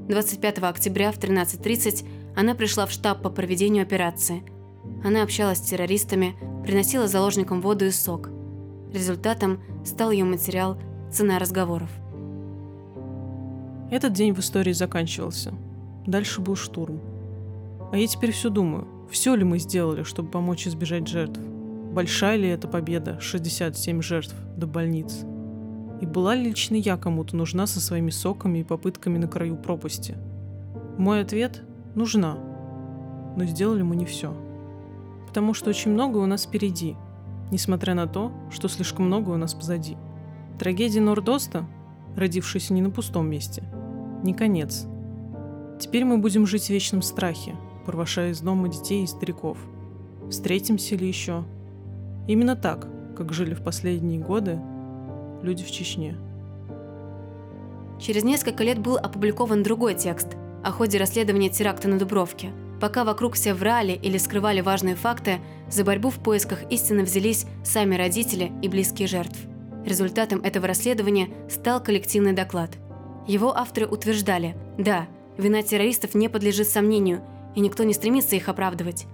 25 0.09 0.59
октября 0.59 1.11
в 1.11 1.19
13.30 1.19 2.26
она 2.37 2.53
пришла 2.53 2.85
в 2.85 2.91
штаб 2.91 3.23
по 3.23 3.31
проведению 3.31 3.81
операции. 3.81 4.43
Она 5.03 5.23
общалась 5.23 5.57
с 5.57 5.61
террористами, 5.61 6.35
приносила 6.63 7.07
заложникам 7.07 7.61
воду 7.61 7.85
и 7.85 7.91
сок. 7.91 8.29
Результатом 8.93 9.59
стал 9.83 10.11
ее 10.11 10.23
материал 10.23 10.77
«Цена 11.11 11.39
разговоров». 11.39 11.89
Этот 13.89 14.13
день 14.13 14.35
в 14.35 14.39
истории 14.39 14.71
заканчивался. 14.71 15.51
Дальше 16.05 16.39
был 16.41 16.55
штурм. 16.55 17.01
А 17.91 17.97
я 17.97 18.05
теперь 18.05 18.31
все 18.31 18.49
думаю, 18.49 18.87
все 19.09 19.33
ли 19.33 19.43
мы 19.43 19.57
сделали, 19.57 20.03
чтобы 20.03 20.29
помочь 20.29 20.67
избежать 20.67 21.07
жертв? 21.07 21.39
Большая 21.39 22.37
ли 22.37 22.49
эта 22.49 22.67
победа, 22.67 23.19
67 23.19 24.03
жертв, 24.03 24.35
до 24.55 24.67
больниц? 24.67 25.21
И 26.01 26.05
была 26.05 26.35
ли 26.35 26.43
лично 26.43 26.75
я 26.75 26.97
кому-то 26.97 27.35
нужна 27.35 27.65
со 27.65 27.81
своими 27.81 28.11
соками 28.11 28.59
и 28.59 28.63
попытками 28.63 29.17
на 29.17 29.27
краю 29.27 29.57
пропасти? 29.57 30.15
Мой 30.99 31.21
ответ 31.21 31.63
нужна. 31.97 32.37
Но 33.35 33.43
сделали 33.45 33.81
мы 33.81 33.95
не 33.95 34.05
все. 34.05 34.33
Потому 35.27 35.53
что 35.53 35.69
очень 35.69 35.91
многое 35.91 36.23
у 36.23 36.27
нас 36.27 36.45
впереди, 36.45 36.95
несмотря 37.51 37.93
на 37.93 38.07
то, 38.07 38.31
что 38.49 38.69
слишком 38.69 39.07
многое 39.07 39.35
у 39.35 39.37
нас 39.37 39.53
позади. 39.53 39.97
Трагедия 40.57 41.01
Нордоста, 41.01 41.65
родившаяся 42.15 42.73
не 42.73 42.81
на 42.81 42.89
пустом 42.89 43.29
месте, 43.29 43.63
не 44.23 44.33
конец. 44.33 44.87
Теперь 45.79 46.05
мы 46.05 46.17
будем 46.17 46.47
жить 46.47 46.65
в 46.65 46.69
вечном 46.69 47.01
страхе, 47.01 47.55
провожая 47.85 48.31
из 48.31 48.39
дома 48.39 48.69
детей 48.69 49.03
и 49.03 49.07
стариков. 49.07 49.57
Встретимся 50.29 50.95
ли 50.95 51.07
еще? 51.07 51.43
Именно 52.27 52.55
так, 52.55 52.87
как 53.15 53.33
жили 53.33 53.53
в 53.53 53.63
последние 53.63 54.19
годы 54.19 54.59
люди 55.43 55.63
в 55.63 55.71
Чечне. 55.71 56.17
Через 57.99 58.23
несколько 58.23 58.63
лет 58.63 58.79
был 58.79 58.97
опубликован 58.97 59.63
другой 59.63 59.93
текст– 59.93 60.35
о 60.67 60.71
ходе 60.71 60.97
расследования 60.97 61.49
теракта 61.49 61.87
на 61.87 61.97
Дубровке. 61.97 62.51
Пока 62.81 63.05
вокруг 63.05 63.35
все 63.35 63.53
врали 63.53 63.93
или 63.93 64.17
скрывали 64.17 64.59
важные 64.59 64.95
факты, 64.95 65.39
за 65.69 65.85
борьбу 65.85 66.09
в 66.09 66.19
поисках 66.19 66.69
истины 66.69 67.03
взялись 67.03 67.45
сами 67.63 67.95
родители 67.95 68.51
и 68.61 68.67
близкие 68.67 69.07
жертв. 69.07 69.39
Результатом 69.85 70.41
этого 70.41 70.67
расследования 70.67 71.29
стал 71.49 71.81
коллективный 71.81 72.33
доклад. 72.33 72.71
Его 73.27 73.57
авторы 73.57 73.87
утверждали, 73.87 74.57
да, 74.77 75.07
вина 75.37 75.63
террористов 75.63 76.15
не 76.15 76.27
подлежит 76.27 76.67
сомнению, 76.67 77.21
и 77.55 77.61
никто 77.61 77.85
не 77.85 77.93
стремится 77.93 78.35
их 78.35 78.49
оправдывать. 78.49 79.05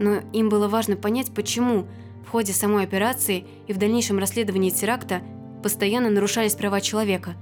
Но 0.00 0.16
им 0.32 0.48
было 0.48 0.66
важно 0.66 0.96
понять, 0.96 1.32
почему 1.32 1.86
в 2.26 2.30
ходе 2.30 2.52
самой 2.52 2.82
операции 2.82 3.46
и 3.68 3.72
в 3.72 3.78
дальнейшем 3.78 4.18
расследовании 4.18 4.70
теракта 4.70 5.20
постоянно 5.62 6.10
нарушались 6.10 6.56
права 6.56 6.80
человека, 6.80 7.36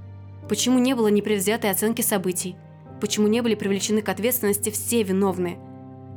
почему 0.47 0.77
не 0.77 0.93
было 0.93 1.07
непредвзятой 1.07 1.71
оценки 1.71 2.03
событий, 2.03 2.55
Почему 2.99 3.27
не 3.27 3.41
были 3.41 3.55
привлечены 3.55 4.01
к 4.01 4.09
ответственности 4.09 4.69
все 4.69 5.03
виновные? 5.03 5.59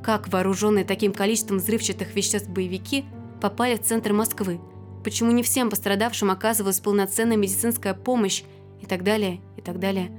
Как 0.02 0.28
вооруженные 0.28 0.84
таким 0.84 1.12
количеством 1.12 1.58
взрывчатых 1.58 2.14
веществ 2.14 2.48
боевики 2.48 3.04
попали 3.40 3.76
в 3.76 3.82
центр 3.82 4.12
Москвы? 4.12 4.60
Почему 5.04 5.30
не 5.30 5.42
всем 5.42 5.70
пострадавшим 5.70 6.30
оказывалась 6.30 6.80
полноценная 6.80 7.36
медицинская 7.36 7.94
помощь? 7.94 8.42
И 8.80 8.86
так 8.86 9.04
далее, 9.04 9.40
и 9.58 9.60
так 9.60 9.78
далее. 9.78 10.10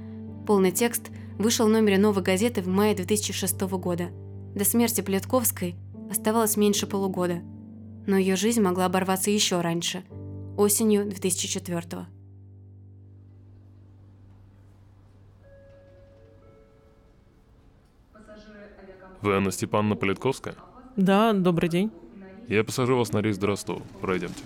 Полный 0.46 0.70
текст 0.70 1.10
вышел 1.38 1.66
в 1.66 1.70
номере 1.70 1.98
«Новой 1.98 2.22
газеты» 2.22 2.62
в 2.62 2.68
мае 2.68 2.94
2006 2.94 3.60
года. 3.62 4.10
До 4.54 4.64
смерти 4.64 5.00
Плетковской 5.00 5.74
оставалось 6.10 6.56
меньше 6.56 6.86
полугода. 6.86 7.42
Но 8.06 8.16
ее 8.16 8.36
жизнь 8.36 8.60
могла 8.60 8.86
оборваться 8.86 9.30
еще 9.30 9.60
раньше, 9.60 10.04
осенью 10.56 11.06
2004 11.06 11.80
года. 11.80 12.21
Вы 19.22 19.36
Анна 19.36 19.52
Степановна 19.52 19.94
Политковская? 19.94 20.56
Да, 20.96 21.32
добрый 21.32 21.68
день. 21.68 21.92
Я 22.48 22.64
посажу 22.64 22.98
вас 22.98 23.12
на 23.12 23.22
рейс 23.22 23.38
до 23.38 23.46
Ростова. 23.46 23.80
Пройдемте. 24.00 24.42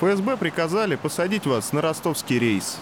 ФСБ 0.00 0.38
приказали 0.38 0.96
посадить 0.96 1.46
вас 1.46 1.74
на 1.74 1.82
ростовский 1.82 2.38
рейс. 2.38 2.80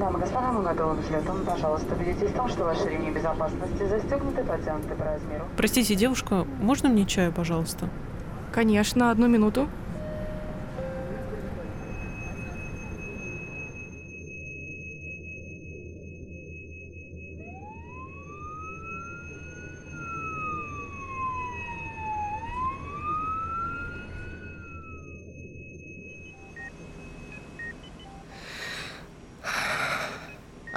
Дамы 0.00 0.18
и 0.18 0.22
господа, 0.22 0.50
мы 0.50 0.62
готовы 0.62 0.96
к 0.96 1.04
взлету. 1.04 1.34
Пожалуйста, 1.44 1.94
убедитесь 1.94 2.30
в 2.30 2.34
том, 2.34 2.48
что 2.48 2.64
ваши 2.64 2.88
ремни 2.88 3.10
безопасности 3.10 3.86
застегнуты, 3.86 4.42
потянуты 4.44 4.94
по 4.94 5.04
размеру. 5.04 5.44
Простите, 5.58 5.94
девушка, 5.94 6.46
можно 6.58 6.88
мне 6.88 7.04
чаю, 7.04 7.32
пожалуйста? 7.32 7.86
Конечно, 8.50 9.10
одну 9.10 9.28
минуту. 9.28 9.68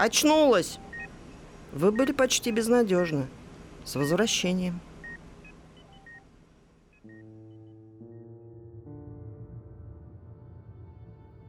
Очнулась. 0.03 0.79
Вы 1.71 1.93
были 1.93 2.11
почти 2.11 2.51
безнадежны. 2.51 3.27
С 3.85 3.95
возвращением. 3.95 4.81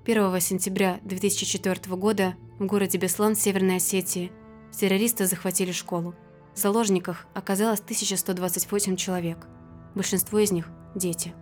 Первого 0.04 0.38
сентября 0.38 1.00
2004 1.02 1.96
года 1.96 2.36
в 2.60 2.66
городе 2.66 2.96
Беслан, 2.96 3.34
Северной 3.34 3.78
Осетии, 3.78 4.30
террористы 4.70 5.26
захватили 5.26 5.72
школу. 5.72 6.14
В 6.54 6.58
заложниках 6.60 7.26
оказалось 7.34 7.80
1128 7.80 8.94
человек. 8.94 9.48
Большинство 9.96 10.38
из 10.38 10.52
них– 10.52 10.68
дети. 10.94 11.34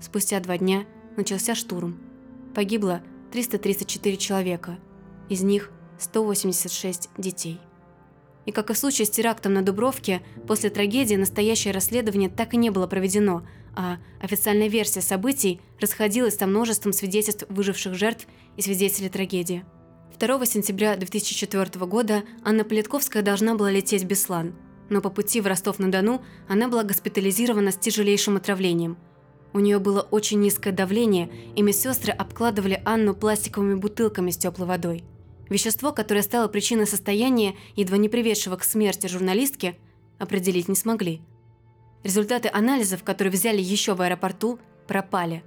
Спустя 0.00 0.38
два 0.38 0.58
дня 0.58 0.86
начался 1.16 1.56
штурм. 1.56 1.98
Погибло 2.54 3.02
334 3.32 4.16
человека, 4.16 4.78
из 5.28 5.42
них 5.42 5.72
186 5.98 7.10
детей. 7.18 7.60
И 8.46 8.52
как 8.52 8.70
и 8.70 8.74
в 8.74 8.78
случае 8.78 9.06
с 9.06 9.10
терактом 9.10 9.54
на 9.54 9.62
Дубровке, 9.62 10.22
после 10.46 10.70
трагедии 10.70 11.16
настоящее 11.16 11.74
расследование 11.74 12.30
так 12.30 12.54
и 12.54 12.56
не 12.56 12.70
было 12.70 12.86
проведено, 12.86 13.42
а 13.74 13.98
официальная 14.20 14.68
версия 14.68 15.00
событий 15.00 15.60
расходилась 15.80 16.36
со 16.36 16.46
множеством 16.46 16.92
свидетельств 16.92 17.44
выживших 17.48 17.94
жертв 17.94 18.26
и 18.56 18.62
свидетелей 18.62 19.08
трагедии. 19.08 19.64
2 20.18 20.46
сентября 20.46 20.96
2004 20.96 21.84
года 21.86 22.22
Анна 22.42 22.64
Политковская 22.64 23.22
должна 23.22 23.54
была 23.54 23.70
лететь 23.70 24.04
в 24.04 24.06
Беслан, 24.06 24.54
но 24.88 25.02
по 25.02 25.10
пути 25.10 25.40
в 25.40 25.46
Ростов-на-Дону 25.46 26.22
она 26.48 26.68
была 26.68 26.84
госпитализирована 26.84 27.72
с 27.72 27.76
тяжелейшим 27.76 28.36
отравлением. 28.36 28.96
У 29.52 29.58
нее 29.58 29.78
было 29.78 30.02
очень 30.02 30.40
низкое 30.40 30.72
давление, 30.72 31.30
и 31.54 31.62
медсестры 31.62 32.12
обкладывали 32.12 32.80
Анну 32.84 33.14
пластиковыми 33.14 33.74
бутылками 33.74 34.30
с 34.30 34.36
теплой 34.36 34.68
водой– 34.68 35.04
Вещество, 35.48 35.92
которое 35.92 36.22
стало 36.22 36.48
причиной 36.48 36.86
состояния, 36.86 37.54
едва 37.76 37.96
не 37.96 38.08
приведшего 38.08 38.56
к 38.56 38.64
смерти 38.64 39.06
журналистки, 39.06 39.78
определить 40.18 40.68
не 40.68 40.74
смогли. 40.74 41.20
Результаты 42.02 42.50
анализов, 42.52 43.04
которые 43.04 43.32
взяли 43.32 43.60
еще 43.60 43.94
в 43.94 44.02
аэропорту, 44.02 44.58
пропали. 44.86 45.44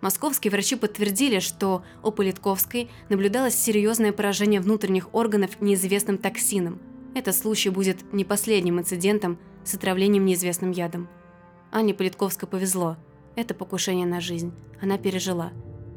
Московские 0.00 0.50
врачи 0.50 0.76
подтвердили, 0.76 1.40
что 1.40 1.82
у 2.04 2.12
Политковской 2.12 2.88
наблюдалось 3.08 3.54
серьезное 3.54 4.12
поражение 4.12 4.60
внутренних 4.60 5.12
органов 5.14 5.60
неизвестным 5.60 6.18
токсином. 6.18 6.78
Этот 7.14 7.34
случай 7.34 7.70
будет 7.70 8.12
не 8.12 8.24
последним 8.24 8.78
инцидентом 8.78 9.38
с 9.64 9.74
отравлением 9.74 10.24
неизвестным 10.24 10.70
ядом. 10.70 11.08
Анне 11.72 11.94
Политковской 11.94 12.48
повезло. 12.48 12.96
Это 13.34 13.54
покушение 13.54 14.06
на 14.06 14.20
жизнь. 14.20 14.52
Она 14.80 14.98
пережила. 14.98 15.52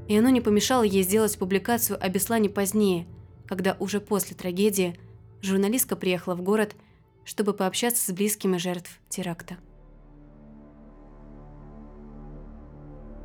И 0.07 0.17
оно 0.17 0.29
не 0.29 0.41
помешало 0.41 0.83
ей 0.83 1.03
сделать 1.03 1.37
публикацию 1.37 1.97
о 2.01 2.09
Беслане 2.09 2.49
позднее– 2.49 3.07
когда 3.51 3.75
уже 3.79 3.99
после 3.99 4.33
трагедии 4.33 4.95
журналистка 5.41 5.97
приехала 5.97 6.35
в 6.35 6.41
город, 6.41 6.73
чтобы 7.25 7.51
пообщаться 7.51 8.09
с 8.09 8.15
близкими 8.15 8.55
жертв 8.55 8.97
теракта. 9.09 9.57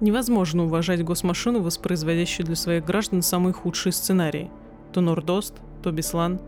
Невозможно 0.00 0.64
уважать 0.64 1.04
госмашину, 1.04 1.62
воспроизводящую 1.62 2.44
для 2.44 2.56
своих 2.56 2.84
граждан 2.84 3.22
самые 3.22 3.52
худшие 3.52 3.92
сценарии. 3.92 4.50
То 4.92 5.00
Нордост, 5.00 5.60
то 5.84 5.92
Беслан. 5.92 6.40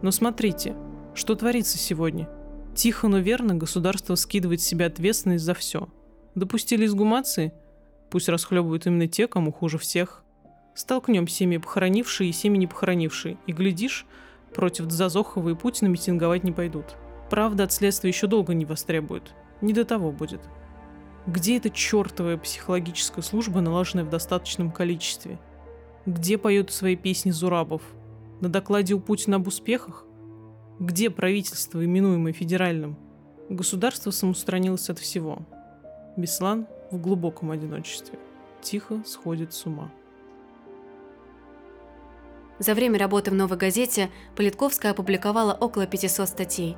Но 0.00 0.12
смотрите, 0.12 0.74
что 1.14 1.34
творится 1.34 1.76
сегодня. 1.76 2.26
Тихо, 2.74 3.06
но 3.08 3.18
верно 3.18 3.54
государство 3.54 4.14
скидывает 4.14 4.62
с 4.62 4.64
себя 4.64 4.86
ответственность 4.86 5.44
за 5.44 5.52
все. 5.52 5.90
Допустили 6.34 6.86
изгумации? 6.86 7.52
Пусть 8.10 8.30
расхлебывают 8.30 8.86
именно 8.86 9.08
те, 9.08 9.28
кому 9.28 9.52
хуже 9.52 9.76
всех– 9.76 10.19
Столкнем 10.80 11.28
семьи 11.28 11.58
похоронившие 11.58 12.30
и 12.30 12.32
семьи 12.32 12.58
не 12.58 12.66
похоронившие. 12.66 13.36
И 13.46 13.52
глядишь, 13.52 14.06
против 14.54 14.90
Зазохова 14.90 15.50
и 15.50 15.54
Путина 15.54 15.88
митинговать 15.88 16.42
не 16.42 16.52
пойдут. 16.52 16.96
Правда, 17.28 17.64
от 17.64 17.72
следствия 17.72 18.08
еще 18.08 18.26
долго 18.26 18.54
не 18.54 18.64
востребуют. 18.64 19.34
Не 19.60 19.74
до 19.74 19.84
того 19.84 20.10
будет. 20.10 20.40
Где 21.26 21.58
эта 21.58 21.68
чертовая 21.68 22.38
психологическая 22.38 23.22
служба, 23.22 23.60
налаженная 23.60 24.04
в 24.04 24.08
достаточном 24.08 24.72
количестве? 24.72 25.38
Где 26.06 26.38
поют 26.38 26.72
свои 26.72 26.96
песни 26.96 27.30
Зурабов? 27.30 27.82
На 28.40 28.48
докладе 28.48 28.94
у 28.94 29.00
Путина 29.00 29.36
об 29.36 29.48
успехах? 29.48 30.06
Где 30.78 31.10
правительство, 31.10 31.84
именуемое 31.84 32.32
федеральным? 32.32 32.96
Государство 33.50 34.12
самоустранилось 34.12 34.88
от 34.88 34.98
всего. 34.98 35.40
Беслан 36.16 36.66
в 36.90 36.98
глубоком 36.98 37.50
одиночестве. 37.50 38.18
Тихо 38.62 39.02
сходит 39.04 39.52
с 39.52 39.66
ума. 39.66 39.92
За 42.60 42.74
время 42.74 42.98
работы 42.98 43.30
в 43.30 43.34
«Новой 43.34 43.56
газете» 43.56 44.10
Политковская 44.36 44.92
опубликовала 44.92 45.54
около 45.54 45.86
500 45.86 46.28
статей. 46.28 46.76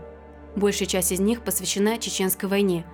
Большая 0.54 0.86
часть 0.86 1.10
из 1.10 1.18
них 1.18 1.42
посвящена 1.42 1.98
Чеченской 1.98 2.48
войне. 2.48 2.86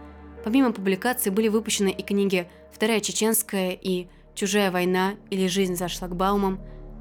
Помимо 0.42 0.72
публикаций 0.72 1.30
были 1.30 1.48
выпущены 1.48 1.90
и 1.90 2.02
книги 2.02 2.48
«Вторая 2.72 3.00
чеченская» 3.00 3.72
и 3.72 4.06
«Чужая 4.34 4.70
война» 4.70 5.16
или 5.28 5.48
«Жизнь 5.48 5.76
за 5.76 5.88
шлагбаумом». 5.88 6.60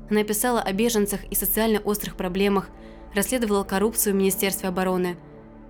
Она 0.10 0.26
писала 0.26 0.60
о 0.60 0.73
беженцах 0.73 1.23
и 1.23 1.36
социально 1.36 1.80
острых 1.80 2.17
проблемах, 2.17 2.67
расследовала 3.15 3.63
коррупцию 3.63 4.13
в 4.13 4.17
Министерстве 4.17 4.67
обороны. 4.67 5.15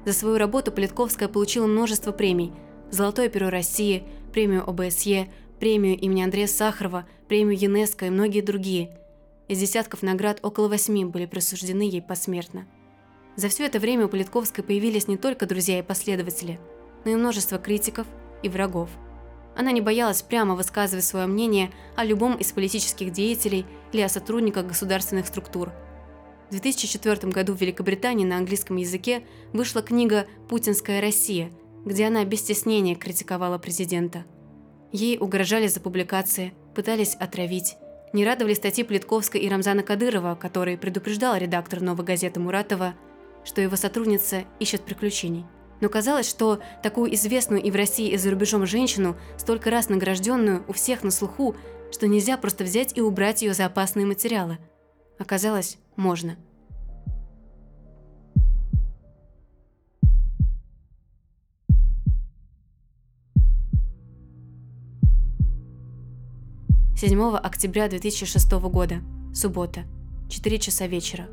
За 0.03 0.13
свою 0.13 0.39
работу 0.39 0.71
Политковская 0.71 1.27
получила 1.29 1.67
множество 1.67 2.11
премий– 2.11 2.53
«Золотое 2.89 3.29
перо 3.29 3.51
России», 3.51 4.03
премию 4.33 4.67
ОБСЕ, 4.67 5.27
премию 5.59 5.95
имени 5.95 6.23
Андрея 6.23 6.47
Сахарова, 6.47 7.05
премию 7.27 7.61
ЮНЕСКО 7.61 8.07
и 8.07 8.09
многие 8.09 8.41
другие– 8.41 8.97
из 9.47 9.59
десятков 9.59 10.03
наград 10.03 10.39
около 10.43 10.67
восьми 10.67 11.05
были 11.05 11.25
присуждены 11.25 11.83
ей 11.83 12.01
посмертно. 12.01 12.67
За 13.35 13.49
все 13.49 13.65
это 13.65 13.79
время 13.79 14.05
у 14.05 14.09
Политковской 14.09 14.63
появились 14.63 15.07
не 15.07 15.15
только 15.15 15.45
друзья 15.45 15.79
и 15.79 15.83
последователи, 15.83 16.59
но 17.05 17.11
и 17.11 17.15
множество 17.15 17.57
критиков 17.57 18.07
и 18.43 18.49
врагов. 18.49 18.89
Она 19.55 19.71
не 19.71 19.81
боялась 19.81 20.21
прямо 20.21 20.55
высказывать 20.55 21.05
свое 21.05 21.27
мнение 21.27 21.71
о 21.95 22.03
любом 22.03 22.35
из 22.35 22.51
политических 22.51 23.11
деятелей 23.11 23.65
или 23.91 24.01
о 24.01 24.09
сотрудниках 24.09 24.67
государственных 24.67 25.27
структур. 25.27 25.71
В 26.47 26.51
2004 26.51 27.31
году 27.31 27.53
в 27.53 27.61
Великобритании 27.61 28.25
на 28.25 28.37
английском 28.37 28.77
языке 28.77 29.23
вышла 29.53 29.81
книга 29.81 30.27
«Путинская 30.49 31.01
Россия», 31.01 31.51
где 31.85 32.07
она 32.07 32.23
без 32.25 32.39
стеснения 32.39 32.95
критиковала 32.95 33.57
президента. 33.57 34.25
Ей 34.91 35.17
угрожали 35.19 35.67
за 35.67 35.79
публикации, 35.79 36.53
пытались 36.75 37.15
отравить, 37.15 37.75
не 38.17 38.25
радовали 38.25 38.55
статьи 38.55 38.83
Плитковской 38.83 39.41
и 39.41 39.47
Рамзана 39.47 39.83
Кадырова, 39.83 40.33
который 40.33 40.75
предупреждал 40.75 41.37
редактор 41.37 41.81
«Новой 41.81 42.03
газеты» 42.03 42.39
Муратова, 42.39 42.95
что 43.45 43.61
его 43.61 43.75
сотрудница 43.75 44.45
ищет 44.59 44.81
приключений. 44.81 45.45
Но 45.81 45.87
казалось, 45.87 46.27
что 46.27 46.59
такую 46.81 47.13
известную 47.13 47.61
и 47.61 47.69
в 47.69 47.75
России, 47.75 48.09
и 48.09 48.17
за 48.17 48.31
рубежом 48.31 48.65
женщину, 48.65 49.15
столько 49.37 49.69
раз 49.69 49.89
награжденную, 49.89 50.65
у 50.67 50.73
всех 50.73 51.03
на 51.03 51.11
слуху, 51.11 51.55
что 51.91 52.07
нельзя 52.07 52.37
просто 52.37 52.63
взять 52.63 52.97
и 52.97 53.01
убрать 53.01 53.43
ее 53.43 53.53
за 53.53 53.67
опасные 53.67 54.07
материалы. 54.07 54.57
Оказалось, 55.19 55.77
можно– 55.95 56.37
7 66.99 67.35
октября 67.35 67.87
2006 67.89 68.51
года. 68.53 69.03
Суббота. 69.31 69.83
4 70.29 70.57
часа 70.57 70.87
вечера. 70.87 71.27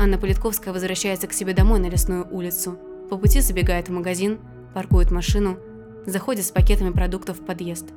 Анна 0.00 0.16
Политковская 0.16 0.72
возвращается 0.72 1.26
к 1.26 1.34
себе 1.34 1.52
домой 1.52 1.80
на 1.80 1.90
Лесную 1.90 2.26
улицу. 2.34 2.78
По 3.10 3.18
пути 3.18 3.42
забегает 3.42 3.88
в 3.88 3.92
магазин, 3.92 4.40
паркует 4.72 5.10
машину, 5.10 5.58
заходит 6.06 6.46
с 6.46 6.50
пакетами 6.50 6.94
продуктов 6.94 7.40
в 7.40 7.44
подъезд. 7.44 7.88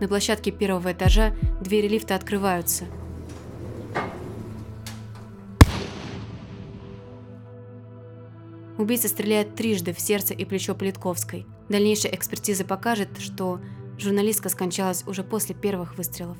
На 0.00 0.08
площадке 0.08 0.50
первого 0.50 0.90
этажа 0.90 1.32
двери 1.60 1.86
лифта 1.86 2.16
открываются. 2.16 2.86
Убийца 8.78 9.06
стреляет 9.06 9.54
трижды 9.54 9.92
в 9.92 10.00
сердце 10.00 10.34
и 10.34 10.44
плечо 10.44 10.74
Политковской. 10.74 11.46
Дальнейшая 11.68 12.16
экспертиза 12.16 12.64
покажет, 12.64 13.10
что 13.20 13.60
журналистка 13.98 14.48
скончалась 14.48 15.04
уже 15.06 15.22
после 15.22 15.54
первых 15.54 15.96
выстрелов. 15.96 16.36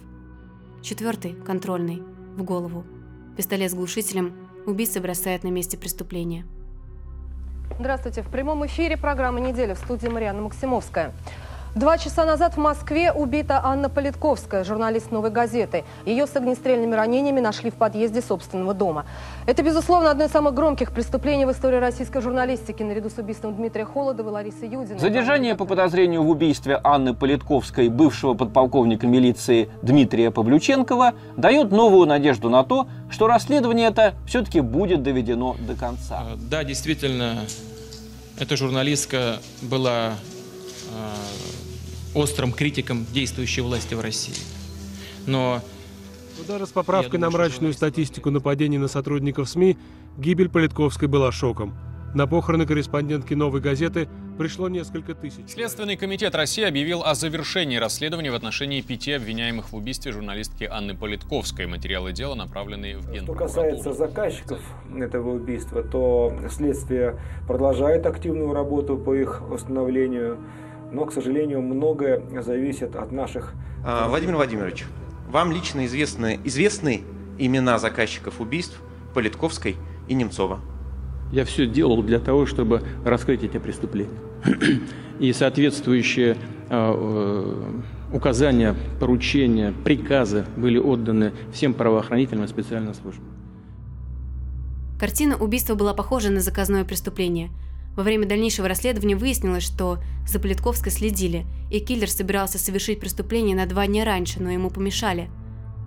Четвертый, 0.82 1.34
контрольный, 1.34 2.02
в 2.36 2.42
голову. 2.42 2.84
Пистолет 3.36 3.70
с 3.70 3.74
глушителем 3.74 4.34
убийца 4.66 5.00
бросает 5.00 5.42
на 5.42 5.48
месте 5.48 5.76
преступления. 5.76 6.44
Здравствуйте. 7.78 8.22
В 8.22 8.30
прямом 8.30 8.64
эфире 8.66 8.96
программа 8.96 9.40
«Неделя» 9.40 9.74
в 9.74 9.78
студии 9.78 10.08
Марьяна 10.08 10.40
Максимовская. 10.40 11.12
Два 11.76 11.98
часа 11.98 12.24
назад 12.24 12.54
в 12.54 12.56
Москве 12.56 13.12
убита 13.12 13.60
Анна 13.62 13.90
Политковская, 13.90 14.64
журналист 14.64 15.10
«Новой 15.10 15.28
газеты». 15.28 15.84
Ее 16.06 16.26
с 16.26 16.34
огнестрельными 16.34 16.94
ранениями 16.94 17.40
нашли 17.40 17.70
в 17.70 17.74
подъезде 17.74 18.22
собственного 18.22 18.72
дома. 18.72 19.04
Это, 19.44 19.62
безусловно, 19.62 20.10
одно 20.10 20.24
из 20.24 20.30
самых 20.30 20.54
громких 20.54 20.90
преступлений 20.90 21.44
в 21.44 21.52
истории 21.52 21.76
российской 21.76 22.22
журналистики, 22.22 22.82
наряду 22.82 23.10
с 23.10 23.18
убийством 23.18 23.54
Дмитрия 23.56 23.84
Холодова 23.84 24.30
и 24.30 24.32
Ларисы 24.32 24.64
Юдиной. 24.64 24.98
Задержание 24.98 25.54
по 25.54 25.66
подозрению 25.66 26.22
в 26.22 26.30
убийстве 26.30 26.80
Анны 26.82 27.12
Политковской, 27.12 27.90
бывшего 27.90 28.32
подполковника 28.32 29.06
милиции 29.06 29.68
Дмитрия 29.82 30.30
Павлюченкова, 30.30 31.12
дает 31.36 31.72
новую 31.72 32.06
надежду 32.06 32.48
на 32.48 32.64
то, 32.64 32.86
что 33.10 33.26
расследование 33.26 33.88
это 33.88 34.14
все-таки 34.26 34.60
будет 34.60 35.02
доведено 35.02 35.56
до 35.58 35.74
конца. 35.74 36.22
Да, 36.50 36.64
действительно, 36.64 37.34
эта 38.40 38.56
журналистка 38.56 39.40
была 39.60 40.12
острым 42.16 42.52
критиком 42.52 43.06
действующей 43.12 43.62
власти 43.62 43.94
в 43.94 44.00
России. 44.00 44.34
Но... 45.26 45.60
Удары 46.42 46.66
с 46.66 46.70
поправкой 46.70 47.18
на 47.18 47.30
мрачную 47.30 47.72
статистику 47.72 48.30
нападений 48.30 48.78
на 48.78 48.88
сотрудников 48.88 49.48
СМИ, 49.48 49.78
гибель 50.18 50.50
Политковской 50.50 51.08
была 51.08 51.32
шоком. 51.32 51.74
На 52.14 52.26
похороны 52.26 52.66
корреспондентки 52.66 53.34
«Новой 53.34 53.60
газеты» 53.60 54.08
пришло 54.38 54.68
несколько 54.68 55.14
тысяч. 55.14 55.48
Следственный 55.48 55.96
комитет 55.96 56.34
России 56.34 56.64
объявил 56.64 57.02
о 57.02 57.14
завершении 57.14 57.76
расследования 57.76 58.30
в 58.30 58.34
отношении 58.34 58.80
пяти 58.80 59.12
обвиняемых 59.12 59.70
в 59.72 59.76
убийстве 59.76 60.12
журналистки 60.12 60.64
Анны 60.64 60.94
Политковской. 60.96 61.66
Материалы 61.66 62.12
дела 62.12 62.34
направлены 62.34 62.98
в 62.98 63.14
Что 63.14 63.34
касается 63.34 63.92
заказчиков 63.92 64.60
этого 64.94 65.34
убийства, 65.34 65.82
то 65.82 66.34
следствие 66.50 67.18
продолжает 67.46 68.06
активную 68.06 68.52
работу 68.52 68.96
по 68.96 69.14
их 69.14 69.42
установлению 69.50 70.38
но, 70.92 71.04
к 71.04 71.12
сожалению, 71.12 71.62
многое 71.62 72.22
зависит 72.42 72.96
от 72.96 73.12
наших... 73.12 73.54
А, 73.84 74.08
Владимир 74.08 74.36
Владимирович, 74.36 74.84
вам 75.28 75.52
лично 75.52 75.84
известны, 75.86 76.40
известны 76.44 77.02
имена 77.38 77.78
заказчиков 77.78 78.40
убийств 78.40 78.80
Политковской 79.14 79.76
и 80.08 80.14
Немцова? 80.14 80.60
Я 81.32 81.44
все 81.44 81.66
делал 81.66 82.02
для 82.02 82.20
того, 82.20 82.46
чтобы 82.46 82.82
раскрыть 83.04 83.42
эти 83.42 83.58
преступления. 83.58 84.18
И 85.18 85.32
соответствующие 85.32 86.36
э, 86.68 87.72
указания, 88.12 88.76
поручения, 89.00 89.72
приказы 89.84 90.44
были 90.56 90.78
отданы 90.78 91.32
всем 91.52 91.74
правоохранительным 91.74 92.44
и 92.44 92.48
специальным 92.48 92.94
службам. 92.94 93.24
Картина 95.00 95.36
убийства 95.36 95.74
была 95.74 95.94
похожа 95.94 96.30
на 96.30 96.40
заказное 96.40 96.84
преступление– 96.84 97.50
во 97.96 98.02
время 98.02 98.26
дальнейшего 98.26 98.68
расследования 98.68 99.16
выяснилось, 99.16 99.62
что 99.62 99.98
за 100.26 100.38
Политковской 100.38 100.92
следили, 100.92 101.46
и 101.70 101.80
киллер 101.80 102.10
собирался 102.10 102.58
совершить 102.58 103.00
преступление 103.00 103.56
на 103.56 103.66
два 103.66 103.86
дня 103.86 104.04
раньше, 104.04 104.40
но 104.40 104.50
ему 104.50 104.70
помешали. 104.70 105.30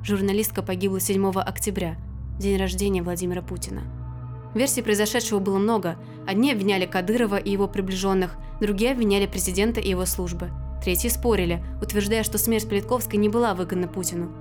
Журналистка 0.04 0.64
погибла 0.64 1.00
7 1.00 1.30
октября, 1.30 1.98
день 2.40 2.58
рождения 2.58 3.04
Владимира 3.04 3.44
Путина. 3.44 3.84
Версий 4.56 4.82
произошедшего 4.82 5.38
было 5.38 5.60
много. 5.60 5.98
Одни 6.28 6.52
обвиняли 6.52 6.88
Кадырова 6.88 7.36
и 7.38 7.52
его 7.52 7.68
приближенных, 7.68 8.38
другие 8.60 8.94
обвиняли 8.94 9.28
президента 9.28 9.80
и 9.80 9.90
его 9.90 10.06
службы. 10.06 10.50
Третьи 10.84 11.10
спорили, 11.10 11.64
утверждая, 11.82 12.24
что 12.24 12.40
смерть 12.40 12.68
Политковской 12.68 13.20
не 13.20 13.30
была 13.30 13.54
выгодна 13.54 13.88
Путину. 13.88 14.32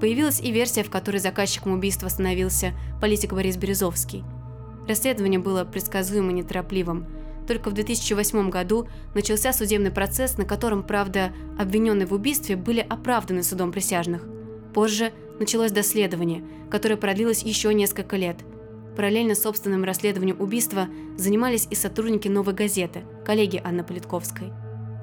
Появилась 0.00 0.40
и 0.40 0.52
версия, 0.52 0.84
в 0.84 0.90
которой 0.90 1.18
заказчиком 1.18 1.72
убийства 1.72 2.08
становился 2.08 2.72
политик 3.00 3.32
Борис 3.32 3.56
Березовский– 3.56 4.22
Расследование 4.88 5.40
было 5.40 5.64
предсказуемо 5.64 6.30
неторопливым. 6.32 7.06
Только 7.46 7.70
в 7.70 7.74
2008 7.74 8.50
году 8.50 8.88
начался 9.14 9.52
судебный 9.52 9.90
процесс, 9.90 10.36
на 10.36 10.44
котором, 10.44 10.82
правда, 10.82 11.32
обвиненные 11.58 12.06
в 12.06 12.12
убийстве 12.12 12.56
были 12.56 12.80
оправданы 12.80 13.42
судом 13.42 13.72
присяжных. 13.72 14.24
Позже 14.74 15.12
началось 15.38 15.70
доследование, 15.70 16.44
которое 16.70 16.96
продлилось 16.96 17.42
еще 17.42 17.72
несколько 17.72 18.16
лет. 18.16 18.38
Параллельно 18.96 19.34
собственным 19.34 19.84
расследованием 19.84 20.40
убийства 20.40 20.88
занимались 21.16 21.68
и 21.70 21.74
сотрудники 21.74 22.28
«Новой 22.28 22.54
газеты», 22.54 23.04
коллеги 23.24 23.60
Анны 23.62 23.84
Политковской. 23.84 24.52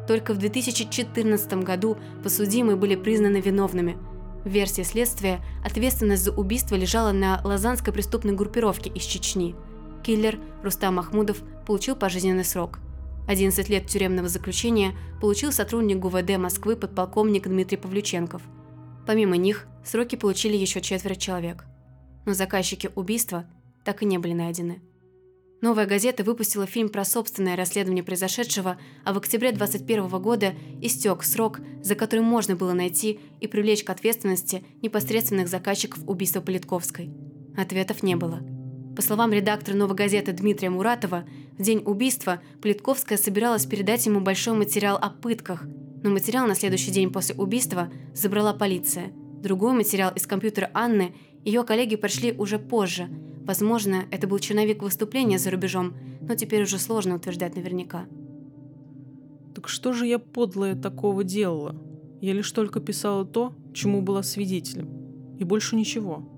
Только 0.07 0.33
в 0.33 0.37
2014 0.37 1.53
году 1.63 1.97
подсудимые 2.23 2.75
были 2.75 2.95
признаны 2.95 3.37
виновными. 3.37 3.97
В 4.43 4.49
версии 4.49 4.81
следствия 4.81 5.39
ответственность 5.63 6.23
за 6.23 6.31
убийство 6.31 6.75
лежала 6.75 7.13
на 7.13 7.39
лазанской 7.45 7.93
преступной 7.93 8.33
группировке 8.33 8.89
из 8.89 9.03
Чечни– 9.03 9.55
Киллер 10.03 10.37
Рустам 10.61 10.95
Махмудов 10.95 11.41
получил 11.65 11.95
пожизненный 11.95 12.45
срок. 12.45 12.79
11 13.27 13.69
лет 13.69 13.87
тюремного 13.87 14.27
заключения 14.27 14.93
получил 15.21 15.51
сотрудник 15.51 15.99
ГУВД 15.99 16.37
Москвы 16.37 16.75
подполковник 16.75 17.47
Дмитрий 17.47 17.77
Павлюченков. 17.77 18.41
Помимо 19.07 19.37
них, 19.37 19.67
сроки 19.85 20.15
получили 20.15 20.57
еще 20.57 20.81
четверо 20.81 21.15
человек. 21.15 21.65
Но 22.25 22.33
заказчики 22.33 22.89
убийства 22.95 23.45
так 23.83 24.01
и 24.01 24.05
не 24.05 24.17
были 24.17 24.33
найдены. 24.33 24.81
Новая 25.61 25.85
газета 25.85 26.25
выпустила 26.25 26.65
фильм 26.65 26.89
про 26.89 27.05
собственное 27.05 27.55
расследование 27.55 28.03
произошедшего, 28.03 28.77
а 29.05 29.13
в 29.13 29.17
октябре 29.17 29.53
2021 29.53 30.21
года 30.21 30.53
истек 30.81 31.23
срок, 31.23 31.61
за 31.81 31.95
который 31.95 32.19
можно 32.19 32.57
было 32.57 32.73
найти 32.73 33.21
и 33.39 33.47
привлечь 33.47 33.85
к 33.85 33.89
ответственности 33.89 34.65
непосредственных 34.81 35.47
заказчиков 35.47 36.03
убийства 36.05 36.41
Политковской. 36.41 37.11
Ответов 37.55 38.03
не 38.03 38.15
было. 38.15 38.41
По 38.95 39.01
словам 39.01 39.33
редактора 39.33 39.75
«Новой 39.75 39.95
газеты» 39.95 40.33
Дмитрия 40.33 40.69
Муратова, 40.69 41.25
в 41.57 41.63
день 41.63 41.81
убийства 41.83 42.41
Плитковская 42.61 43.17
собиралась 43.17 43.65
передать 43.65 44.05
ему 44.05 44.19
большой 44.19 44.55
материал 44.55 44.97
о 44.97 45.09
пытках, 45.09 45.63
но 46.03 46.11
материал 46.11 46.45
на 46.45 46.53
следующий 46.53 46.91
день 46.91 47.11
после 47.11 47.33
убийства 47.33 47.91
забрала 48.13 48.53
полиция. 48.53 49.11
Другой 49.41 49.73
материал 49.73 50.11
из 50.13 50.27
компьютера 50.27 50.69
Анны 50.75 51.15
ее 51.43 51.63
коллеги 51.63 51.95
пришли 51.95 52.33
уже 52.33 52.59
позже. 52.59 53.09
Возможно, 53.45 54.05
это 54.11 54.27
был 54.27 54.37
черновик 54.37 54.83
выступления 54.83 55.39
за 55.39 55.49
рубежом, 55.49 55.95
но 56.21 56.35
теперь 56.35 56.61
уже 56.61 56.77
сложно 56.77 57.15
утверждать 57.15 57.55
наверняка. 57.55 58.05
Так 59.55 59.69
что 59.69 59.93
же 59.93 60.05
я 60.05 60.19
подлое 60.19 60.75
такого 60.75 61.23
делала? 61.23 61.75
Я 62.21 62.33
лишь 62.33 62.51
только 62.51 62.79
писала 62.79 63.25
то, 63.25 63.55
чему 63.73 64.03
была 64.03 64.21
свидетелем. 64.21 65.35
И 65.39 65.43
больше 65.43 65.75
ничего. 65.75 66.29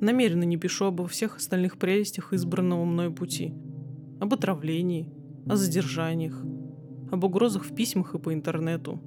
Намеренно 0.00 0.44
не 0.44 0.56
пишу 0.56 0.86
обо 0.86 1.06
всех 1.06 1.36
остальных 1.36 1.76
прелестях 1.76 2.32
избранного 2.32 2.86
мною 2.86 3.12
пути. 3.12 3.52
Об 4.18 4.32
отравлении, 4.32 5.12
о 5.46 5.56
задержаниях, 5.56 6.42
об 7.10 7.22
угрозах 7.22 7.66
в 7.66 7.74
письмах 7.74 8.14
и 8.14 8.18
по 8.18 8.32
интернету, 8.32 8.98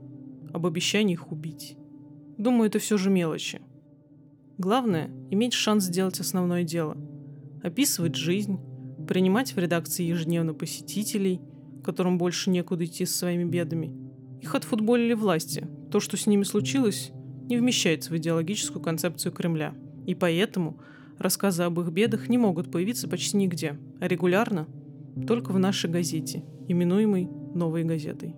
об 0.54 0.68
обещаниях 0.68 1.32
убить. 1.32 1.78
Думаю, 2.38 2.68
это 2.68 2.78
все 2.78 2.98
же 2.98 3.10
мелочи. 3.10 3.62
Главное– 4.60 5.10
иметь 5.32 5.54
шанс 5.54 5.86
сделать 5.86 6.20
основное 6.20 6.64
дело. 6.64 6.96
Описывать 7.64 8.16
жизнь, 8.16 8.60
принимать 9.08 9.56
в 9.56 9.58
редакции 9.58 10.04
ежедневно 10.04 10.54
посетителей, 10.54 11.42
которым 11.84 12.20
больше 12.20 12.52
некуда 12.52 12.86
идти 12.86 13.08
со 13.08 13.18
своими 13.18 13.46
бедами. 13.46 13.92
Их 14.42 14.54
отфутболили 14.54 15.14
власти. 15.14 15.68
То, 15.92 16.00
что 16.00 16.18
с 16.18 16.28
ними 16.28 16.44
случилось, 16.44 17.12
не 17.50 17.58
вмещается 17.58 18.12
в 18.12 18.18
идеологическую 18.18 18.82
концепцию 18.84 19.32
Кремля– 19.32 19.74
и 20.06 20.16
поэтому 20.16 20.80
рассказы 21.18 21.64
об 21.64 21.80
их 21.80 21.90
бедах 21.90 22.30
не 22.30 22.38
могут 22.38 22.72
появиться 22.72 23.08
почти 23.08 23.38
нигде, 23.38 23.78
а 24.00 24.08
регулярно 24.08 24.68
только 25.28 25.52
в 25.52 25.60
нашей 25.60 25.90
газете, 25.90 26.44
именуемой 26.68 27.30
«Новой 27.54 27.84
газетой». 27.84 28.36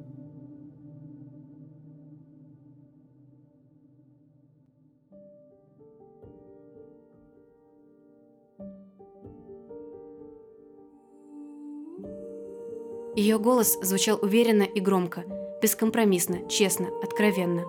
Ее 13.16 13.39
голос 13.39 13.78
звучал 13.82 14.20
уверенно 14.22 14.63
и 14.63 14.82
громко, 14.82 15.24
бескомпромиссно, 15.61 16.49
честно, 16.49 16.89
откровенно. 17.01 17.63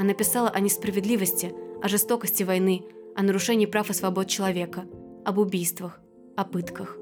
Она 0.00 0.14
писала 0.14 0.48
о 0.48 0.58
несправедливости, 0.58 1.54
о 1.80 1.86
жестокости 1.86 2.42
войны, 2.42 2.82
о 3.16 3.22
нарушении 3.22 3.66
прав 3.66 3.90
и 3.90 3.92
свобод 3.92 4.28
человека, 4.28 4.84
об 5.24 5.38
убийствах, 5.38 6.00
о 6.36 6.44
пытках. 6.44 6.96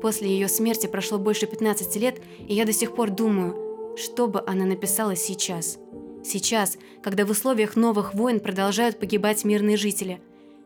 После 0.00 0.28
ее 0.28 0.48
смерти 0.48 0.86
прошло 0.86 1.18
больше 1.18 1.46
15 1.46 1.96
лет, 1.96 2.20
и 2.46 2.54
я 2.54 2.64
до 2.64 2.72
сих 2.72 2.94
пор 2.94 3.10
думаю, 3.10 3.96
что 3.96 4.28
бы 4.28 4.42
она 4.46 4.64
написала 4.64 5.16
сейчас. 5.16 5.78
Сейчас, 6.24 6.78
когда 7.02 7.24
в 7.24 7.30
условиях 7.30 7.76
новых 7.76 8.14
войн 8.14 8.40
продолжают 8.40 8.98
погибать 8.98 9.44
мирные 9.44 9.76
жители. 9.76 10.20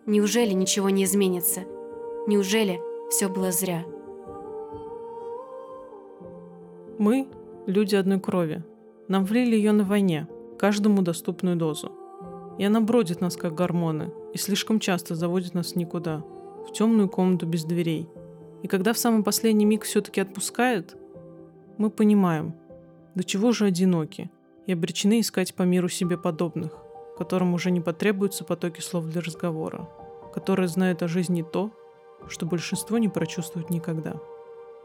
Неужели 0.06 0.52
ничего 0.52 0.90
не 0.90 1.04
изменится? 1.04 1.60
Неужели 2.26 2.80
все 3.10 3.28
было 3.28 3.52
зря? 3.52 3.84
Мы– 6.98 7.28
люди 7.66 7.94
одной 7.94 8.20
крови. 8.20 8.62
Нам 9.08 9.24
влили 9.24 9.56
ее 9.56 9.72
на 9.72 9.84
войне, 9.84 10.28
каждому 10.58 11.02
доступную 11.02 11.56
дозу. 11.56 11.92
И 12.58 12.64
она 12.64 12.80
бродит 12.80 13.20
нас, 13.20 13.36
как 13.36 13.54
гормоны, 13.54 14.12
и 14.32 14.38
слишком 14.38 14.80
часто 14.80 15.14
заводит 15.14 15.54
нас 15.54 15.76
никуда, 15.76 16.24
в 16.66 16.72
темную 16.72 17.08
комнату 17.08 17.46
без 17.46 17.64
дверей. 17.64 18.08
И 18.62 18.68
когда 18.68 18.92
в 18.92 18.98
самый 18.98 19.22
последний 19.22 19.64
миг 19.64 19.84
все-таки 19.84 20.20
отпускает, 20.20 20.96
мы 21.78 21.90
понимаем, 21.90 22.54
до 23.14 23.24
чего 23.24 23.52
же 23.52 23.66
одиноки, 23.66 24.30
и 24.66 24.72
обречены 24.72 25.20
искать 25.20 25.54
по 25.54 25.62
миру 25.62 25.88
себе 25.88 26.16
подобных, 26.16 26.72
которым 27.18 27.54
уже 27.54 27.70
не 27.70 27.80
потребуются 27.80 28.44
потоки 28.44 28.80
слов 28.80 29.06
для 29.06 29.20
разговора, 29.20 29.88
которые 30.32 30.68
знают 30.68 31.02
о 31.02 31.08
жизни 31.08 31.42
то, 31.42 31.72
что 32.28 32.46
большинство 32.46 32.98
не 32.98 33.08
прочувствует 33.08 33.70
никогда. 33.70 34.14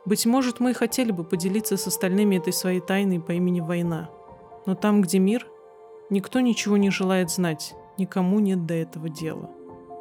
Быть 0.06 0.26
может, 0.26 0.60
мы 0.60 0.72
и 0.72 0.74
хотели 0.74 1.12
бы 1.12 1.24
поделиться 1.24 1.78
с 1.78 1.86
остальными 1.88 2.38
этой 2.38 2.54
своей 2.54 2.80
тайной 2.80 3.20
по 3.20 3.34
имени 3.34 3.60
война. 3.60 4.10
Но 4.66 4.74
там, 4.74 5.02
где 5.02 5.20
мир, 5.20 5.46
никто 6.10 6.40
ничего 6.40 6.78
не 6.78 6.90
желает 6.90 7.30
знать, 7.30 7.76
никому 7.98 8.40
нет 8.40 8.66
до 8.66 8.74
этого 8.74 9.10
дела. 9.10 9.50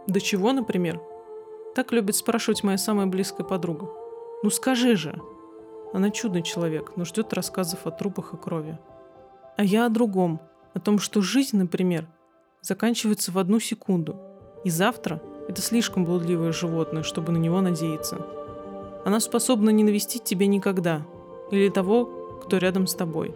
До 0.06 0.20
чего, 0.20 0.52
например? 0.52 1.00
Так 1.74 1.92
любит 1.92 2.16
спрашивать 2.16 2.62
моя 2.62 2.78
самая 2.78 3.06
близкая 3.06 3.46
подруга. 3.46 3.88
Ну 4.42 4.50
скажи 4.50 4.96
же. 4.96 5.20
Она 5.92 6.10
чудный 6.10 6.42
человек, 6.42 6.92
но 6.96 7.04
ждет 7.04 7.32
рассказов 7.32 7.86
о 7.86 7.90
трупах 7.90 8.34
и 8.34 8.36
крови. 8.36 8.78
А 9.56 9.64
я 9.64 9.86
о 9.86 9.88
другом, 9.88 10.40
о 10.74 10.80
том, 10.80 10.98
что 10.98 11.22
жизнь, 11.22 11.56
например, 11.56 12.06
заканчивается 12.60 13.32
в 13.32 13.38
одну 13.38 13.60
секунду, 13.60 14.16
и 14.64 14.70
завтра– 14.70 15.22
это 15.48 15.62
слишком 15.62 16.04
блудливое 16.04 16.52
животное, 16.52 17.02
чтобы 17.02 17.32
на 17.32 17.38
него 17.38 17.60
надеяться. 17.60 18.18
Она 19.04 19.20
способна 19.20 19.70
не 19.70 19.84
навестить 19.84 20.24
тебя 20.24 20.46
никогда, 20.46 21.06
или 21.50 21.68
того, 21.68 22.40
кто 22.44 22.58
рядом 22.58 22.86
с 22.86 22.94
тобой. 22.94 23.34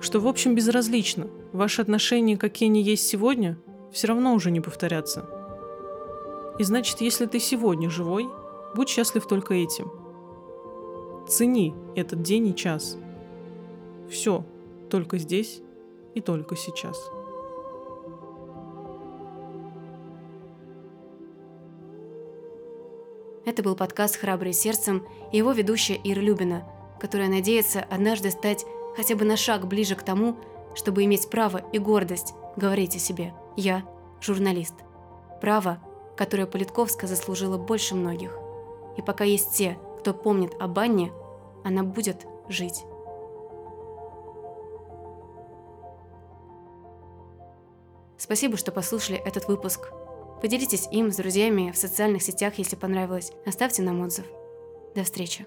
Что, 0.00 0.20
в 0.20 0.28
общем, 0.28 0.54
безразлично. 0.54 1.28
Ваши 1.52 1.80
отношения, 1.80 2.36
какие 2.36 2.68
они 2.68 2.82
есть 2.82 3.08
сегодня, 3.08 3.56
все 3.92 4.08
равно 4.08 4.34
уже 4.34 4.50
не 4.50 4.60
повторятся. 4.60 5.28
И 6.58 6.64
значит, 6.64 7.00
если 7.00 7.26
ты 7.26 7.38
сегодня 7.38 7.90
живой, 7.90 8.28
будь 8.74 8.88
счастлив 8.88 9.26
только 9.26 9.54
этим. 9.54 9.90
Цени 11.28 11.74
этот 11.94 12.22
день 12.22 12.48
и 12.48 12.54
час. 12.54 12.96
Все, 14.08 14.44
только 14.90 15.18
здесь 15.18 15.60
и 16.14 16.20
только 16.20 16.56
сейчас. 16.56 17.10
Это 23.44 23.62
был 23.62 23.76
подкаст 23.76 24.16
«Храбрый 24.16 24.52
сердцем» 24.52 25.06
и 25.32 25.38
его 25.38 25.52
ведущая 25.52 26.00
Ира 26.02 26.20
Любина, 26.20 26.64
которая 27.00 27.28
надеется 27.28 27.80
однажды 27.80 28.30
стать 28.30 28.64
хотя 28.96 29.14
бы 29.14 29.24
на 29.24 29.36
шаг 29.36 29.66
ближе 29.68 29.94
к 29.94 30.02
тому, 30.02 30.36
чтобы 30.74 31.04
иметь 31.04 31.30
право 31.30 31.62
и 31.72 31.78
гордость 31.78 32.34
говорить 32.56 32.96
о 32.96 32.98
себе 32.98 33.34
«Я– 33.56 33.84
журналист». 34.20 34.74
Право, 35.40 35.78
которое 36.16 36.46
Политковская 36.46 37.08
заслужила 37.08 37.58
больше 37.58 37.94
многих. 37.94 38.36
И 38.96 39.02
пока 39.02 39.24
есть 39.24 39.54
те, 39.56 39.78
кто 39.98 40.14
помнит 40.14 40.54
об 40.60 40.78
Анне, 40.78 41.12
она 41.64 41.82
будет 41.82 42.26
жить. 42.48 42.84
Спасибо, 48.18 48.56
что 48.56 48.72
послушали 48.72 49.18
этот 49.18 49.46
выпуск. 49.46 49.90
Поделитесь 50.40 50.88
им 50.90 51.12
с 51.12 51.16
друзьями 51.16 51.70
в 51.70 51.76
социальных 51.76 52.22
сетях, 52.22 52.54
если 52.56 52.76
понравилось. 52.76 53.32
Оставьте 53.44 53.82
нам 53.82 54.00
отзыв. 54.00 54.26
До 54.94 55.04
встречи. 55.04 55.46